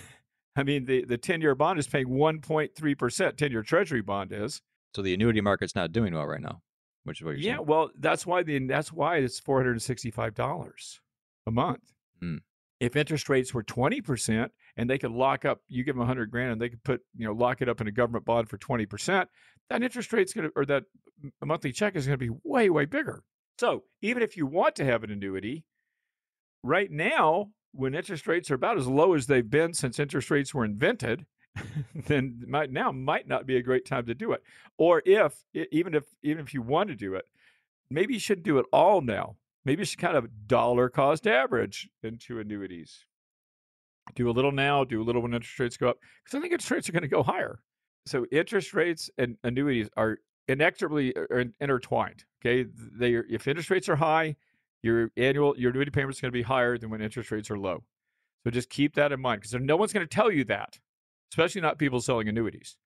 I 0.56 0.62
mean, 0.62 0.84
the, 0.86 1.04
the 1.04 1.18
10 1.18 1.40
year 1.40 1.54
bond 1.54 1.78
is 1.78 1.86
paying 1.86 2.08
1.3%, 2.08 3.36
10 3.36 3.50
year 3.50 3.62
treasury 3.62 4.02
bond 4.02 4.32
is. 4.32 4.62
So 4.94 5.02
the 5.02 5.14
annuity 5.14 5.40
market's 5.40 5.74
not 5.74 5.92
doing 5.92 6.14
well 6.14 6.26
right 6.26 6.40
now, 6.40 6.62
which 7.04 7.20
is 7.20 7.24
what 7.24 7.32
you're 7.32 7.40
Yeah, 7.40 7.56
saying. 7.56 7.66
well, 7.66 7.90
that's 7.98 8.24
why 8.26 8.42
the 8.44 8.64
that's 8.66 8.92
why 8.92 9.16
it's 9.16 9.40
four 9.40 9.58
hundred 9.58 9.72
and 9.72 9.82
sixty 9.82 10.10
five 10.12 10.34
dollars 10.34 11.00
a 11.46 11.50
month. 11.50 11.80
Hmm. 12.20 12.36
If 12.78 12.94
interest 12.94 13.28
rates 13.28 13.52
were 13.52 13.64
twenty 13.64 14.00
percent 14.00 14.52
and 14.76 14.88
they 14.88 14.98
could 14.98 15.10
lock 15.10 15.44
up, 15.44 15.62
you 15.66 15.82
give 15.82 15.96
them 15.96 16.02
a 16.02 16.06
hundred 16.06 16.30
grand 16.30 16.52
and 16.52 16.60
they 16.60 16.68
could 16.68 16.84
put 16.84 17.00
you 17.16 17.26
know 17.26 17.32
lock 17.32 17.60
it 17.60 17.68
up 17.68 17.80
in 17.80 17.88
a 17.88 17.92
government 17.92 18.24
bond 18.24 18.48
for 18.48 18.56
twenty 18.56 18.86
percent, 18.86 19.28
that 19.68 19.82
interest 19.82 20.12
rate's 20.12 20.32
gonna 20.32 20.50
or 20.54 20.64
that 20.66 20.84
monthly 21.44 21.72
check 21.72 21.96
is 21.96 22.06
gonna 22.06 22.16
be 22.16 22.30
way 22.44 22.70
way 22.70 22.84
bigger. 22.84 23.24
So 23.58 23.82
even 24.00 24.22
if 24.22 24.36
you 24.36 24.46
want 24.46 24.76
to 24.76 24.84
have 24.84 25.02
an 25.02 25.10
annuity, 25.10 25.64
right 26.62 26.90
now 26.90 27.50
when 27.74 27.94
interest 27.94 28.26
rates 28.26 28.50
are 28.50 28.54
about 28.54 28.78
as 28.78 28.86
low 28.86 29.14
as 29.14 29.26
they've 29.26 29.48
been 29.48 29.74
since 29.74 29.98
interest 29.98 30.30
rates 30.30 30.54
were 30.54 30.64
invented, 30.64 31.26
then 32.06 32.42
might 32.46 32.70
now 32.70 32.92
might 32.92 33.28
not 33.28 33.46
be 33.46 33.56
a 33.56 33.62
great 33.62 33.86
time 33.86 34.06
to 34.06 34.14
do 34.14 34.32
it. 34.32 34.42
Or 34.78 35.02
if 35.04 35.44
even 35.72 35.94
if 35.94 36.04
even 36.22 36.44
if 36.44 36.54
you 36.54 36.62
want 36.62 36.88
to 36.88 36.96
do 36.96 37.14
it, 37.14 37.24
maybe 37.90 38.14
you 38.14 38.20
shouldn't 38.20 38.46
do 38.46 38.58
it 38.58 38.66
all 38.72 39.00
now. 39.00 39.36
Maybe 39.64 39.80
you 39.80 39.86
should 39.86 39.98
kind 39.98 40.16
of 40.16 40.28
dollar 40.46 40.88
cost 40.88 41.26
average 41.26 41.88
into 42.02 42.38
annuities. 42.38 43.04
Do 44.14 44.28
a 44.28 44.32
little 44.32 44.52
now, 44.52 44.84
do 44.84 45.00
a 45.00 45.04
little 45.04 45.22
when 45.22 45.32
interest 45.32 45.58
rates 45.58 45.76
go 45.76 45.88
up, 45.88 45.98
because 46.22 46.36
I 46.36 46.40
think 46.40 46.52
interest 46.52 46.70
rates 46.70 46.88
are 46.88 46.92
going 46.92 47.02
to 47.02 47.08
go 47.08 47.22
higher. 47.22 47.60
So 48.06 48.26
interest 48.30 48.74
rates 48.74 49.08
and 49.16 49.36
annuities 49.44 49.88
are 49.96 50.18
inexorably 50.48 51.16
uh, 51.16 51.44
intertwined. 51.60 52.24
Okay, 52.44 52.68
they 52.76 53.14
are, 53.14 53.24
if 53.30 53.48
interest 53.48 53.70
rates 53.70 53.88
are 53.88 53.96
high, 53.96 54.36
your 54.84 55.10
annual 55.16 55.54
your 55.56 55.70
annuity 55.70 55.90
payment 55.90 56.14
is 56.14 56.20
going 56.20 56.30
to 56.30 56.36
be 56.36 56.42
higher 56.42 56.76
than 56.76 56.90
when 56.90 57.00
interest 57.00 57.30
rates 57.30 57.50
are 57.50 57.58
low. 57.58 57.82
So 58.44 58.50
just 58.50 58.68
keep 58.68 58.94
that 58.96 59.12
in 59.12 59.20
mind 59.20 59.40
because 59.40 59.54
no 59.54 59.76
one's 59.76 59.92
going 59.92 60.06
to 60.06 60.14
tell 60.14 60.30
you 60.30 60.44
that, 60.44 60.78
especially 61.32 61.62
not 61.62 61.78
people 61.78 62.00
selling 62.00 62.28
annuities. 62.28 62.76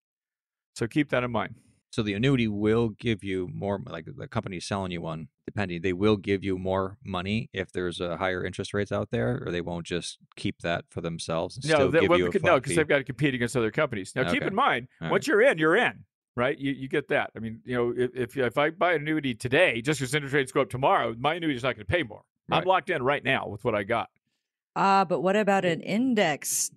So 0.77 0.87
keep 0.87 1.11
that 1.11 1.25
in 1.25 1.33
mind. 1.33 1.57
So 1.91 2.03
the 2.03 2.15
annuity 2.15 2.47
will 2.47 2.91
give 2.91 3.25
you 3.25 3.49
more, 3.53 3.81
like 3.87 4.07
the 4.17 4.29
company 4.29 4.61
selling 4.61 4.93
you 4.93 5.01
one, 5.01 5.29
depending, 5.47 5.81
they 5.81 5.95
will 5.95 6.17
give 6.17 6.45
you 6.45 6.59
more 6.59 6.99
money 7.03 7.49
if 7.55 7.73
there's 7.73 7.99
a 7.99 8.19
higher 8.19 8.45
interest 8.45 8.75
rates 8.75 8.93
out 8.93 9.09
there, 9.11 9.43
or 9.45 9.51
they 9.51 9.63
won't 9.63 9.87
just 9.87 10.19
keep 10.37 10.61
that 10.61 10.85
for 10.91 11.01
themselves 11.01 11.57
and 11.57 11.67
No, 11.67 11.91
that, 11.91 12.07
well, 12.09 12.19
no, 12.19 12.61
because 12.61 12.77
they've 12.77 12.87
got 12.87 12.99
to 12.99 13.05
compete 13.05 13.35
against 13.35 13.57
other 13.57 13.71
companies. 13.71 14.13
Now, 14.15 14.31
keep 14.31 14.43
in 14.43 14.55
mind, 14.55 14.89
All 15.01 15.11
once 15.11 15.27
you're 15.27 15.41
in, 15.41 15.57
you're 15.57 15.77
in, 15.77 16.05
right? 16.39 16.59
You, 16.59 16.73
you 16.73 16.89
get 16.89 17.09
that. 17.09 17.31
I 17.37 17.41
mean, 17.41 17.61
you 17.65 17.75
know, 17.75 17.95
if 17.97 18.15
if, 18.15 18.37
if 18.37 18.57
I 18.59 18.71
buy 18.71 18.95
an 18.95 19.03
annuity 19.03 19.35
today, 19.35 19.83
just 19.83 20.01
because 20.01 20.15
interest 20.15 20.35
rates 20.35 20.53
go 20.53 20.63
up 20.63 20.71
tomorrow, 20.71 21.15
my 21.19 21.35
annuity 21.35 21.57
is 21.57 21.63
not 21.63 21.75
going 21.77 21.87
to 21.87 21.93
pay 21.93 22.03
more. 22.03 22.23
I'm 22.51 22.65
locked 22.65 22.89
in 22.89 23.03
right 23.03 23.23
now 23.23 23.47
with 23.49 23.63
what 23.65 23.75
I 23.75 23.83
got. 23.83 24.09
Ah, 24.75 25.05
but 25.05 25.21
what 25.21 25.37
about 25.37 25.65
an 25.67 25.83
index 25.83 26.71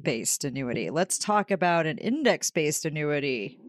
based 0.00 0.44
annuity? 0.44 0.90
Let's 0.90 1.18
talk 1.18 1.50
about 1.52 1.86
an 1.86 1.98
index 1.98 2.50
based 2.50 2.84
annuity. 2.84 3.58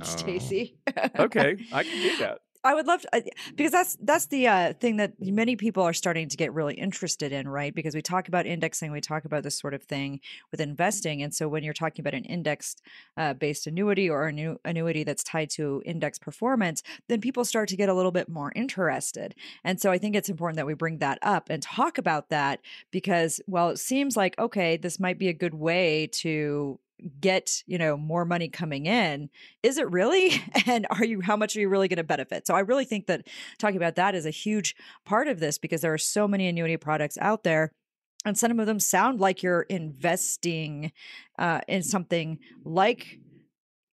Oh. 0.00 0.04
Stacy. 0.04 0.76
Okay, 1.18 1.56
I 1.72 1.82
can 1.82 2.00
do 2.00 2.16
that. 2.20 2.38
I 2.64 2.74
would 2.74 2.86
love 2.86 3.02
to, 3.02 3.22
because 3.54 3.72
that's 3.72 3.96
that's 4.02 4.26
the 4.26 4.48
uh, 4.48 4.72
thing 4.72 4.96
that 4.96 5.12
many 5.20 5.54
people 5.54 5.82
are 5.84 5.92
starting 5.92 6.28
to 6.28 6.36
get 6.36 6.52
really 6.52 6.74
interested 6.74 7.32
in, 7.32 7.48
right? 7.48 7.72
Because 7.72 7.94
we 7.94 8.02
talk 8.02 8.26
about 8.26 8.46
indexing, 8.46 8.90
we 8.90 9.00
talk 9.00 9.24
about 9.24 9.44
this 9.44 9.58
sort 9.58 9.74
of 9.74 9.84
thing 9.84 10.20
with 10.50 10.60
investing, 10.60 11.22
and 11.22 11.32
so 11.32 11.48
when 11.48 11.62
you're 11.62 11.72
talking 11.72 12.02
about 12.02 12.14
an 12.14 12.24
indexed 12.24 12.82
uh, 13.16 13.32
based 13.34 13.66
annuity 13.66 14.10
or 14.10 14.26
a 14.26 14.32
new 14.32 14.58
annuity 14.64 15.04
that's 15.04 15.22
tied 15.22 15.50
to 15.50 15.82
index 15.86 16.18
performance, 16.18 16.82
then 17.08 17.20
people 17.20 17.44
start 17.44 17.68
to 17.68 17.76
get 17.76 17.88
a 17.88 17.94
little 17.94 18.12
bit 18.12 18.28
more 18.28 18.52
interested. 18.56 19.34
And 19.62 19.80
so 19.80 19.92
I 19.92 19.98
think 19.98 20.16
it's 20.16 20.28
important 20.28 20.56
that 20.56 20.66
we 20.66 20.74
bring 20.74 20.98
that 20.98 21.18
up 21.22 21.50
and 21.50 21.62
talk 21.62 21.96
about 21.96 22.28
that 22.30 22.60
because 22.90 23.40
while 23.46 23.70
it 23.70 23.78
seems 23.78 24.16
like 24.16 24.36
okay, 24.38 24.76
this 24.76 24.98
might 24.98 25.18
be 25.18 25.28
a 25.28 25.32
good 25.32 25.54
way 25.54 26.08
to 26.08 26.80
get 27.20 27.62
you 27.66 27.78
know 27.78 27.96
more 27.96 28.24
money 28.24 28.48
coming 28.48 28.86
in 28.86 29.30
is 29.62 29.78
it 29.78 29.90
really 29.90 30.42
and 30.66 30.86
are 30.90 31.04
you 31.04 31.20
how 31.20 31.36
much 31.36 31.56
are 31.56 31.60
you 31.60 31.68
really 31.68 31.88
going 31.88 31.96
to 31.96 32.04
benefit 32.04 32.46
so 32.46 32.54
i 32.54 32.60
really 32.60 32.84
think 32.84 33.06
that 33.06 33.26
talking 33.58 33.76
about 33.76 33.94
that 33.96 34.14
is 34.14 34.26
a 34.26 34.30
huge 34.30 34.74
part 35.04 35.28
of 35.28 35.40
this 35.40 35.58
because 35.58 35.80
there 35.80 35.92
are 35.94 35.98
so 35.98 36.26
many 36.26 36.48
annuity 36.48 36.76
products 36.76 37.16
out 37.20 37.44
there 37.44 37.70
and 38.24 38.36
some 38.36 38.58
of 38.58 38.66
them 38.66 38.80
sound 38.80 39.20
like 39.20 39.42
you're 39.42 39.62
investing 39.62 40.92
uh, 41.38 41.60
in 41.68 41.82
something 41.82 42.38
like 42.64 43.18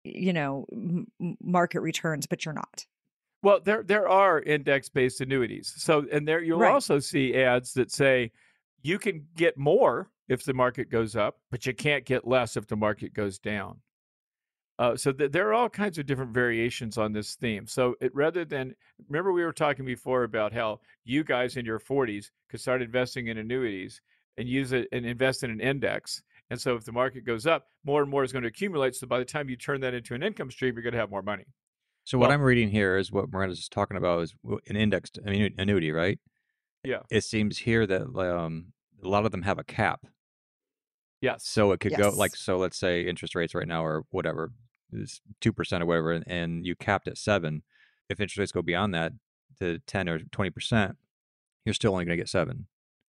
you 0.03 0.33
know 0.33 0.65
m- 0.71 1.07
market 1.41 1.81
returns 1.81 2.27
but 2.27 2.45
you're 2.45 2.53
not 2.53 2.85
Well, 3.41 3.62
there 3.62 3.83
there 3.83 4.07
are 4.07 4.41
index 4.41 4.89
based 4.89 5.21
annuities. 5.21 5.73
So, 5.77 6.05
and 6.12 6.27
there 6.27 6.41
you'll 6.43 6.59
Right. 6.59 6.73
also 6.73 6.99
see 6.99 7.35
ads 7.35 7.73
that 7.75 7.91
say 7.91 8.31
you 8.81 8.99
can 8.99 9.27
get 9.35 9.57
more 9.57 10.09
if 10.29 10.43
the 10.45 10.53
market 10.53 10.89
goes 10.89 11.15
up, 11.15 11.39
but 11.51 11.65
you 11.65 11.73
can't 11.73 12.05
get 12.05 12.27
less 12.27 12.55
if 12.55 12.67
the 12.67 12.75
market 12.75 13.13
goes 13.13 13.39
down. 13.39 13.79
Uh, 14.77 14.95
so 14.95 15.11
th- 15.11 15.31
there 15.31 15.49
are 15.49 15.53
all 15.53 15.67
kinds 15.67 15.97
of 15.97 16.05
different 16.05 16.33
variations 16.33 16.97
on 16.97 17.11
this 17.11 17.35
theme. 17.35 17.67
So 17.67 17.95
it 17.99 18.15
rather 18.15 18.45
than 18.45 18.73
remember 19.09 19.33
we 19.33 19.43
were 19.43 19.51
talking 19.51 19.83
before 19.85 20.23
about 20.23 20.53
how 20.53 20.79
you 21.03 21.25
guys 21.25 21.57
in 21.57 21.65
your 21.65 21.79
40s 21.79 22.29
could 22.49 22.61
start 22.61 22.81
investing 22.81 23.27
in 23.27 23.37
annuities 23.37 23.99
and 24.37 24.47
use 24.47 24.71
it 24.71 24.87
and 24.93 25.05
invest 25.05 25.43
in 25.43 25.51
an 25.51 25.59
index. 25.59 26.21
And 26.49 26.59
so 26.61 26.75
if 26.75 26.85
the 26.85 26.93
market 26.93 27.25
goes 27.25 27.45
up, 27.45 27.65
more 27.83 28.01
and 28.01 28.09
more 28.09 28.23
is 28.23 28.31
going 28.31 28.43
to 28.43 28.47
accumulate. 28.47 28.95
So 28.95 29.05
by 29.05 29.19
the 29.19 29.25
time 29.25 29.49
you 29.49 29.57
turn 29.57 29.81
that 29.81 29.93
into 29.93 30.15
an 30.15 30.23
income 30.23 30.49
stream, 30.49 30.75
you're 30.75 30.83
going 30.83 30.93
to 30.93 30.99
have 30.99 31.11
more 31.11 31.21
money. 31.23 31.45
So 32.05 32.17
what 32.17 32.29
Well- 32.29 32.35
I'm 32.35 32.41
reading 32.41 32.69
here 32.69 32.97
is 32.97 33.11
what 33.11 33.29
Miranda's 33.29 33.67
talking 33.67 33.97
about 33.97 34.21
is 34.23 34.33
an 34.67 34.77
indexed 34.77 35.17
annuity, 35.25 35.91
right? 35.91 36.19
Yeah. 36.85 37.01
It 37.11 37.25
seems 37.25 37.57
here 37.57 37.85
that 37.85 38.03
um, 38.15 38.67
a 39.03 39.07
lot 39.09 39.25
of 39.25 39.31
them 39.31 39.41
have 39.41 39.59
a 39.59 39.63
cap, 39.65 40.05
Yes. 41.21 41.45
so 41.45 41.71
it 41.73 41.79
could 41.79 41.95
go 41.97 42.10
like 42.10 42.36
so. 42.36 42.58
Let's 42.58 42.77
say 42.77 43.01
interest 43.01 43.36
rates 43.36 43.53
right 43.53 43.67
now 43.67 43.84
are 43.84 44.03
whatever 44.12 44.51
is 44.93 45.21
two 45.41 45.51
percent 45.51 45.84
or 45.84 45.86
whatever, 45.86 46.13
and, 46.13 46.23
and 46.27 46.65
you 46.65 46.75
capped 46.75 47.08
at 47.08 47.17
seven. 47.17 47.63
If 48.10 48.19
interest 48.19 48.38
rates 48.38 48.51
go 48.51 48.62
beyond 48.62 48.93
that 48.93 49.13
to 49.60 49.79
ten 49.79 50.08
or 50.08 50.19
twenty 50.19 50.49
percent, 50.49 50.95
you're 51.65 51.73
still 51.73 51.91
only 51.91 52.05
going 52.05 52.17
to 52.17 52.21
get 52.21 52.29
seven. 52.29 52.67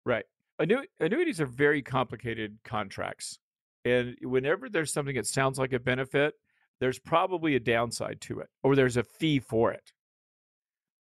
Right. 0.05 0.25
Annu- 0.61 0.87
annuities 1.01 1.41
are 1.41 1.47
very 1.47 1.83
complicated 1.83 2.59
contracts. 2.65 3.39
And 3.85 4.17
whenever 4.23 4.69
there's 4.69 4.93
something 4.93 5.15
that 5.17 5.27
sounds 5.27 5.59
like 5.59 5.73
a 5.73 5.79
benefit, 5.79 6.35
there's 6.81 6.99
probably 6.99 7.57
a 7.57 7.61
downside 7.61 8.21
to 8.23 8.41
it 8.41 8.49
or 8.63 8.75
there's 8.75 8.97
a 8.97 9.05
fee 9.05 9.39
for 9.39 9.73
it. 9.73 9.93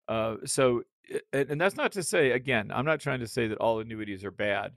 Uh, 0.08 0.36
so, 0.44 0.82
and, 1.32 1.50
and 1.50 1.60
that's 1.60 1.76
not 1.76 1.92
to 1.92 2.02
say, 2.02 2.30
again, 2.32 2.70
I'm 2.72 2.84
not 2.84 3.00
trying 3.00 3.20
to 3.20 3.26
say 3.26 3.48
that 3.48 3.58
all 3.58 3.80
annuities 3.80 4.24
are 4.24 4.30
bad, 4.30 4.72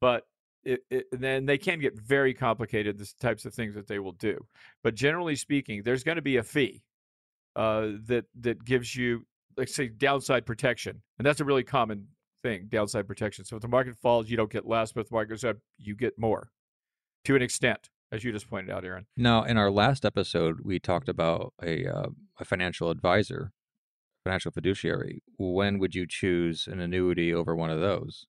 but 0.00 0.24
it, 0.66 0.80
it, 0.90 1.06
then 1.12 1.46
they 1.46 1.58
can 1.58 1.78
get 1.78 1.98
very 1.98 2.34
complicated, 2.34 2.98
the 2.98 3.10
types 3.20 3.44
of 3.44 3.54
things 3.54 3.74
that 3.74 3.86
they 3.86 3.98
will 3.98 4.12
do. 4.12 4.44
But 4.82 4.94
generally 4.94 5.36
speaking, 5.36 5.82
there's 5.82 6.04
going 6.04 6.16
to 6.16 6.22
be 6.22 6.36
a 6.36 6.42
fee 6.42 6.82
uh, 7.54 7.92
that, 8.06 8.24
that 8.40 8.64
gives 8.64 8.94
you, 8.94 9.24
like, 9.56 9.68
say, 9.68 9.88
downside 9.88 10.44
protection. 10.44 11.00
And 11.18 11.24
that's 11.24 11.40
a 11.40 11.44
really 11.44 11.64
common 11.64 12.08
thing, 12.42 12.66
downside 12.68 13.06
protection. 13.06 13.44
So 13.44 13.56
if 13.56 13.62
the 13.62 13.68
market 13.68 13.96
falls, 13.96 14.28
you 14.28 14.36
don't 14.36 14.50
get 14.50 14.66
less, 14.66 14.92
but 14.92 15.02
if 15.02 15.08
the 15.08 15.14
market 15.14 15.30
goes 15.30 15.44
up, 15.44 15.56
you 15.78 15.94
get 15.94 16.18
more 16.18 16.50
to 17.24 17.36
an 17.36 17.42
extent, 17.42 17.88
as 18.12 18.24
you 18.24 18.32
just 18.32 18.48
pointed 18.50 18.70
out, 18.70 18.84
Aaron. 18.84 19.06
Now, 19.16 19.44
in 19.44 19.56
our 19.56 19.70
last 19.70 20.04
episode, 20.04 20.60
we 20.62 20.78
talked 20.78 21.08
about 21.08 21.54
a 21.62 21.86
uh, 21.86 22.08
a 22.38 22.44
financial 22.44 22.90
advisor, 22.90 23.52
financial 24.24 24.52
fiduciary. 24.52 25.22
When 25.38 25.78
would 25.78 25.94
you 25.94 26.06
choose 26.06 26.68
an 26.70 26.80
annuity 26.80 27.32
over 27.32 27.56
one 27.56 27.70
of 27.70 27.80
those? 27.80 28.26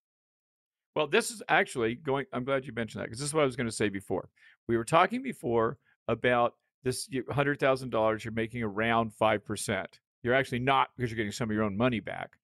Well, 0.97 1.05
this 1.05 1.29
is 1.29 1.43
actually 1.47 1.93
going, 1.93 2.25
I'm 2.33 2.43
glad 2.43 2.65
you 2.65 2.73
mentioned 2.73 3.03
that 3.03 3.05
because 3.05 3.19
this 3.19 3.27
is 3.27 3.33
what 3.35 3.43
I 3.43 3.45
was 3.45 3.55
going 3.55 3.69
to 3.69 3.75
say 3.75 3.87
before. 3.87 4.29
We 4.67 4.77
were 4.77 4.83
talking 4.83 5.21
before 5.21 5.77
about 6.07 6.55
this 6.83 7.07
$100,000, 7.07 8.23
you're 8.23 8.33
making 8.33 8.63
around 8.63 9.11
5%. 9.21 9.85
You're 10.23 10.33
actually 10.33 10.57
not 10.57 10.87
because 10.97 11.11
you're 11.11 11.17
getting 11.17 11.31
some 11.31 11.51
of 11.51 11.55
your 11.55 11.65
own 11.65 11.77
money 11.77 11.99
back. 11.99 12.39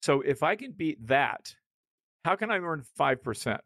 So 0.00 0.22
if 0.22 0.42
I 0.42 0.56
can 0.56 0.72
beat 0.72 1.06
that, 1.06 1.54
how 2.24 2.34
can 2.34 2.50
I 2.50 2.56
earn 2.56 2.82
5%? 2.98 3.58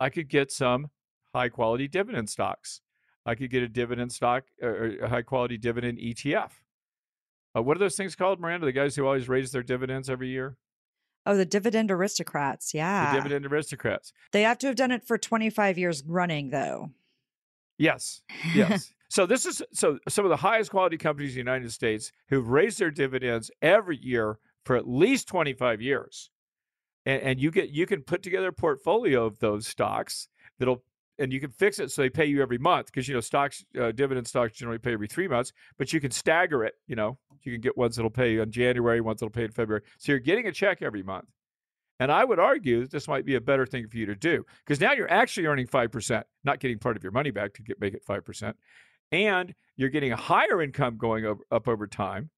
I 0.00 0.10
could 0.10 0.28
get 0.28 0.50
some 0.50 0.88
high 1.32 1.50
quality 1.50 1.86
dividend 1.86 2.28
stocks. 2.30 2.80
I 3.24 3.36
could 3.36 3.52
get 3.52 3.62
a 3.62 3.68
dividend 3.68 4.10
stock 4.10 4.42
or 4.60 4.96
a 5.02 5.08
high 5.08 5.22
quality 5.22 5.56
dividend 5.56 5.98
ETF. 5.98 6.50
Uh, 7.56 7.62
what 7.62 7.76
are 7.76 7.80
those 7.80 7.94
things 7.94 8.16
called, 8.16 8.40
Miranda? 8.40 8.66
The 8.66 8.72
guys 8.72 8.96
who 8.96 9.06
always 9.06 9.28
raise 9.28 9.52
their 9.52 9.62
dividends 9.62 10.10
every 10.10 10.30
year? 10.30 10.56
Oh 11.26 11.36
the 11.36 11.44
dividend 11.44 11.90
aristocrats 11.90 12.72
yeah 12.74 13.12
The 13.12 13.18
dividend 13.18 13.46
aristocrats. 13.46 14.12
they 14.32 14.42
have 14.42 14.58
to 14.58 14.66
have 14.68 14.76
done 14.76 14.90
it 14.90 15.06
for 15.06 15.18
25 15.18 15.78
years 15.78 16.02
running 16.06 16.50
though 16.50 16.90
Yes. 17.78 18.20
Yes. 18.54 18.92
so 19.08 19.24
this 19.26 19.46
is 19.46 19.62
so 19.72 19.98
some 20.08 20.24
of 20.26 20.28
the 20.28 20.36
highest 20.36 20.70
quality 20.70 20.98
companies 20.98 21.30
in 21.30 21.34
the 21.44 21.50
United 21.50 21.72
States 21.72 22.12
who've 22.28 22.46
raised 22.48 22.78
their 22.78 22.90
dividends 22.90 23.50
every 23.62 23.96
year 23.96 24.38
for 24.64 24.76
at 24.76 24.86
least 24.86 25.26
25 25.28 25.80
years. 25.80 26.30
And, 27.06 27.22
and 27.22 27.40
you 27.40 27.50
get 27.50 27.70
you 27.70 27.86
can 27.86 28.02
put 28.02 28.22
together 28.22 28.48
a 28.48 28.52
portfolio 28.52 29.24
of 29.24 29.38
those 29.38 29.66
stocks 29.66 30.28
that'll 30.58 30.84
and 31.20 31.32
you 31.32 31.40
can 31.40 31.50
fix 31.50 31.78
it 31.78 31.90
so 31.92 32.02
they 32.02 32.10
pay 32.10 32.26
you 32.26 32.42
every 32.42 32.58
month 32.58 32.86
because 32.86 33.06
you 33.08 33.14
know 33.14 33.20
stocks 33.20 33.64
uh, 33.80 33.92
dividend 33.92 34.26
stocks 34.26 34.56
generally 34.56 34.78
pay 34.78 34.92
every 34.94 35.08
three 35.08 35.28
months 35.28 35.52
but 35.78 35.92
you 35.92 36.00
can 36.00 36.10
stagger 36.10 36.64
it 36.64 36.74
you 36.88 36.96
know 36.96 37.18
you 37.42 37.52
can 37.52 37.60
get 37.60 37.76
ones 37.78 37.96
that'll 37.96 38.10
pay 38.10 38.32
you 38.32 38.42
in 38.42 38.50
january 38.50 39.00
ones 39.00 39.20
that'll 39.20 39.30
pay 39.30 39.44
in 39.44 39.52
february 39.52 39.82
so 39.98 40.12
you're 40.12 40.18
getting 40.18 40.46
a 40.48 40.52
check 40.52 40.82
every 40.82 41.02
month 41.02 41.26
And 42.00 42.10
I 42.10 42.24
would 42.24 42.38
argue 42.38 42.82
that 42.82 42.90
this 42.90 43.08
might 43.08 43.26
be 43.26 43.36
a 43.36 43.40
better 43.40 43.66
thing 43.66 43.86
for 43.88 43.98
you 43.98 44.06
to 44.06 44.16
do 44.16 44.44
because 44.64 44.80
now 44.80 44.92
you're 44.92 45.10
actually 45.10 45.46
earning 45.46 45.66
5%, 45.66 46.24
not 46.44 46.58
getting 46.58 46.78
part 46.78 46.96
of 46.96 47.02
your 47.02 47.12
money 47.12 47.30
back 47.30 47.52
to 47.54 47.62
get, 47.62 47.80
make 47.80 47.94
it 47.94 48.04
5%. 48.06 48.54
And 49.12 49.54
you're 49.76 49.90
getting 49.90 50.12
a 50.12 50.16
higher 50.16 50.62
income 50.62 50.96
going 50.96 51.26
up 51.26 51.68
over 51.68 51.86
time. 51.86 52.30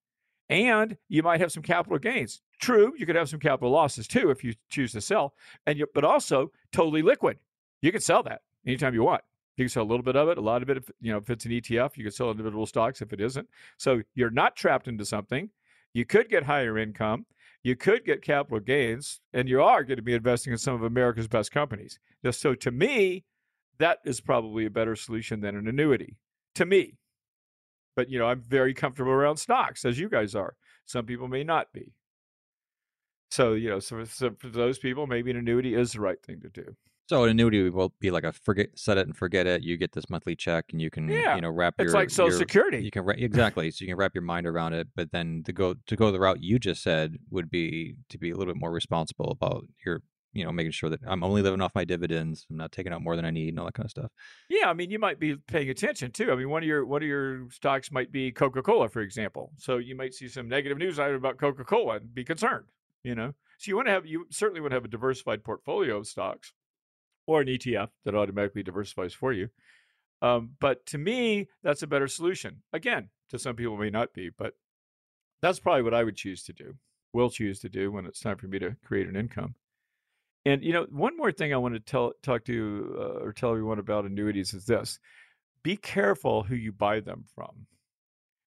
And 0.48 0.96
you 1.08 1.22
might 1.22 1.40
have 1.40 1.52
some 1.52 1.62
capital 1.62 1.98
gains. 1.98 2.42
True, 2.60 2.92
you 2.98 3.06
could 3.06 3.16
have 3.16 3.28
some 3.28 3.40
capital 3.40 3.70
losses 3.70 4.08
too 4.08 4.30
if 4.30 4.44
you 4.44 4.54
choose 4.68 4.92
to 4.92 5.00
sell. 5.00 5.34
And 5.66 5.78
you, 5.78 5.86
but 5.94 6.04
also 6.04 6.50
totally 6.72 7.02
liquid. 7.02 7.38
You 7.82 7.92
can 7.92 8.00
sell 8.00 8.22
that 8.24 8.42
anytime 8.66 8.94
you 8.94 9.02
want. 9.02 9.22
You 9.56 9.64
can 9.64 9.68
sell 9.68 9.82
a 9.82 9.84
little 9.84 10.02
bit 10.02 10.16
of 10.16 10.28
it, 10.28 10.38
a 10.38 10.40
lot 10.40 10.62
of 10.62 10.70
it. 10.70 10.78
If, 10.78 10.90
you 11.00 11.12
know, 11.12 11.18
if 11.18 11.28
it's 11.28 11.44
an 11.44 11.52
ETF, 11.52 11.96
you 11.96 12.04
can 12.04 12.12
sell 12.12 12.30
individual 12.30 12.66
stocks. 12.66 13.02
If 13.02 13.12
it 13.12 13.20
isn't, 13.20 13.48
so 13.76 14.02
you're 14.14 14.30
not 14.30 14.56
trapped 14.56 14.88
into 14.88 15.04
something. 15.04 15.50
You 15.92 16.06
could 16.06 16.30
get 16.30 16.44
higher 16.44 16.78
income 16.78 17.26
you 17.62 17.76
could 17.76 18.04
get 18.04 18.22
capital 18.22 18.60
gains, 18.60 19.20
and 19.32 19.48
you 19.48 19.62
are 19.62 19.84
going 19.84 19.96
to 19.96 20.02
be 20.02 20.14
investing 20.14 20.52
in 20.52 20.58
some 20.58 20.74
of 20.74 20.82
America's 20.82 21.28
best 21.28 21.52
companies. 21.52 21.98
So 22.30 22.54
to 22.54 22.70
me, 22.70 23.24
that 23.78 23.98
is 24.04 24.20
probably 24.20 24.66
a 24.66 24.70
better 24.70 24.96
solution 24.96 25.40
than 25.40 25.56
an 25.56 25.68
annuity. 25.68 26.16
To 26.56 26.66
me. 26.66 26.98
But 27.94 28.10
you 28.10 28.18
know, 28.18 28.26
I'm 28.26 28.42
very 28.42 28.74
comfortable 28.74 29.12
around 29.12 29.36
stocks, 29.36 29.84
as 29.84 29.98
you 29.98 30.08
guys 30.08 30.34
are. 30.34 30.54
Some 30.86 31.06
people 31.06 31.28
may 31.28 31.44
not 31.44 31.72
be. 31.72 31.92
So, 33.30 33.54
you 33.54 33.70
know, 33.70 33.78
so, 33.78 34.04
so 34.04 34.30
for 34.38 34.48
those 34.48 34.78
people, 34.78 35.06
maybe 35.06 35.30
an 35.30 35.38
annuity 35.38 35.74
is 35.74 35.92
the 35.92 36.00
right 36.00 36.20
thing 36.22 36.40
to 36.40 36.50
do. 36.50 36.76
So 37.08 37.24
an 37.24 37.30
annuity 37.30 37.68
will 37.68 37.92
be 38.00 38.10
like 38.10 38.24
a 38.24 38.32
forget, 38.32 38.68
set 38.78 38.96
it 38.96 39.06
and 39.06 39.16
forget 39.16 39.46
it. 39.46 39.62
You 39.62 39.76
get 39.76 39.92
this 39.92 40.08
monthly 40.08 40.36
check, 40.36 40.66
and 40.70 40.80
you 40.80 40.88
can, 40.88 41.08
yeah. 41.08 41.34
you 41.34 41.40
know, 41.40 41.50
wrap 41.50 41.74
it's 41.78 41.92
your. 41.92 41.94
like 41.94 42.10
Social 42.10 42.30
your, 42.30 42.38
Security. 42.38 42.78
You 42.78 42.90
can 42.90 43.08
exactly, 43.10 43.70
so 43.70 43.82
you 43.82 43.88
can 43.88 43.96
wrap 43.96 44.14
your 44.14 44.22
mind 44.22 44.46
around 44.46 44.74
it. 44.74 44.88
But 44.94 45.10
then 45.10 45.42
to 45.46 45.52
go 45.52 45.74
to 45.86 45.96
go 45.96 46.12
the 46.12 46.20
route 46.20 46.42
you 46.42 46.58
just 46.58 46.82
said 46.82 47.16
would 47.30 47.50
be 47.50 47.96
to 48.08 48.18
be 48.18 48.30
a 48.30 48.36
little 48.36 48.52
bit 48.52 48.60
more 48.60 48.70
responsible 48.70 49.30
about 49.32 49.64
your, 49.84 50.00
you 50.32 50.44
know, 50.44 50.52
making 50.52 50.70
sure 50.72 50.90
that 50.90 51.00
I'm 51.06 51.24
only 51.24 51.42
living 51.42 51.60
off 51.60 51.74
my 51.74 51.84
dividends. 51.84 52.46
I'm 52.48 52.56
not 52.56 52.70
taking 52.70 52.92
out 52.92 53.02
more 53.02 53.16
than 53.16 53.24
I 53.24 53.30
need, 53.30 53.48
and 53.48 53.58
all 53.58 53.66
that 53.66 53.74
kind 53.74 53.86
of 53.86 53.90
stuff. 53.90 54.12
Yeah, 54.48 54.70
I 54.70 54.72
mean, 54.72 54.90
you 54.90 55.00
might 55.00 55.18
be 55.18 55.34
paying 55.34 55.70
attention 55.70 56.12
too. 56.12 56.30
I 56.30 56.36
mean, 56.36 56.50
one 56.50 56.62
of 56.62 56.68
your 56.68 56.86
one 56.86 57.02
of 57.02 57.08
your 57.08 57.50
stocks 57.50 57.90
might 57.90 58.12
be 58.12 58.30
Coca 58.30 58.62
Cola, 58.62 58.88
for 58.88 59.00
example. 59.00 59.52
So 59.58 59.78
you 59.78 59.96
might 59.96 60.14
see 60.14 60.28
some 60.28 60.48
negative 60.48 60.78
news 60.78 61.00
item 61.00 61.16
about 61.16 61.36
Coca 61.36 61.64
Cola 61.64 61.96
and 61.96 62.14
be 62.14 62.24
concerned. 62.24 62.66
You 63.02 63.16
know, 63.16 63.32
so 63.58 63.68
you 63.68 63.74
want 63.74 63.88
to 63.88 63.92
have 63.92 64.06
you 64.06 64.26
certainly 64.30 64.60
want 64.60 64.70
to 64.70 64.76
have 64.76 64.84
a 64.84 64.88
diversified 64.88 65.42
portfolio 65.42 65.98
of 65.98 66.06
stocks 66.06 66.52
or 67.26 67.40
an 67.40 67.48
ETF 67.48 67.88
that 68.04 68.14
automatically 68.14 68.62
diversifies 68.62 69.12
for 69.12 69.32
you. 69.32 69.48
Um, 70.20 70.50
but 70.60 70.86
to 70.86 70.98
me, 70.98 71.48
that's 71.62 71.82
a 71.82 71.86
better 71.86 72.08
solution. 72.08 72.62
Again, 72.72 73.08
to 73.30 73.38
some 73.38 73.56
people 73.56 73.76
may 73.76 73.90
not 73.90 74.12
be, 74.14 74.30
but 74.30 74.54
that's 75.40 75.58
probably 75.58 75.82
what 75.82 75.94
I 75.94 76.04
would 76.04 76.16
choose 76.16 76.44
to 76.44 76.52
do. 76.52 76.74
Will 77.12 77.30
choose 77.30 77.58
to 77.60 77.68
do 77.68 77.90
when 77.90 78.06
it's 78.06 78.20
time 78.20 78.38
for 78.38 78.46
me 78.46 78.58
to 78.60 78.76
create 78.84 79.08
an 79.08 79.16
income. 79.16 79.54
And 80.44 80.62
you 80.62 80.72
know, 80.72 80.86
one 80.90 81.16
more 81.16 81.32
thing 81.32 81.52
I 81.52 81.58
want 81.58 81.74
to 81.74 81.80
tell 81.80 82.12
talk 82.22 82.44
to 82.44 82.96
uh, 82.98 83.24
or 83.24 83.32
tell 83.32 83.50
everyone 83.50 83.78
about 83.78 84.06
annuities 84.06 84.54
is 84.54 84.64
this: 84.64 84.98
be 85.62 85.76
careful 85.76 86.42
who 86.42 86.54
you 86.54 86.72
buy 86.72 87.00
them 87.00 87.24
from, 87.34 87.66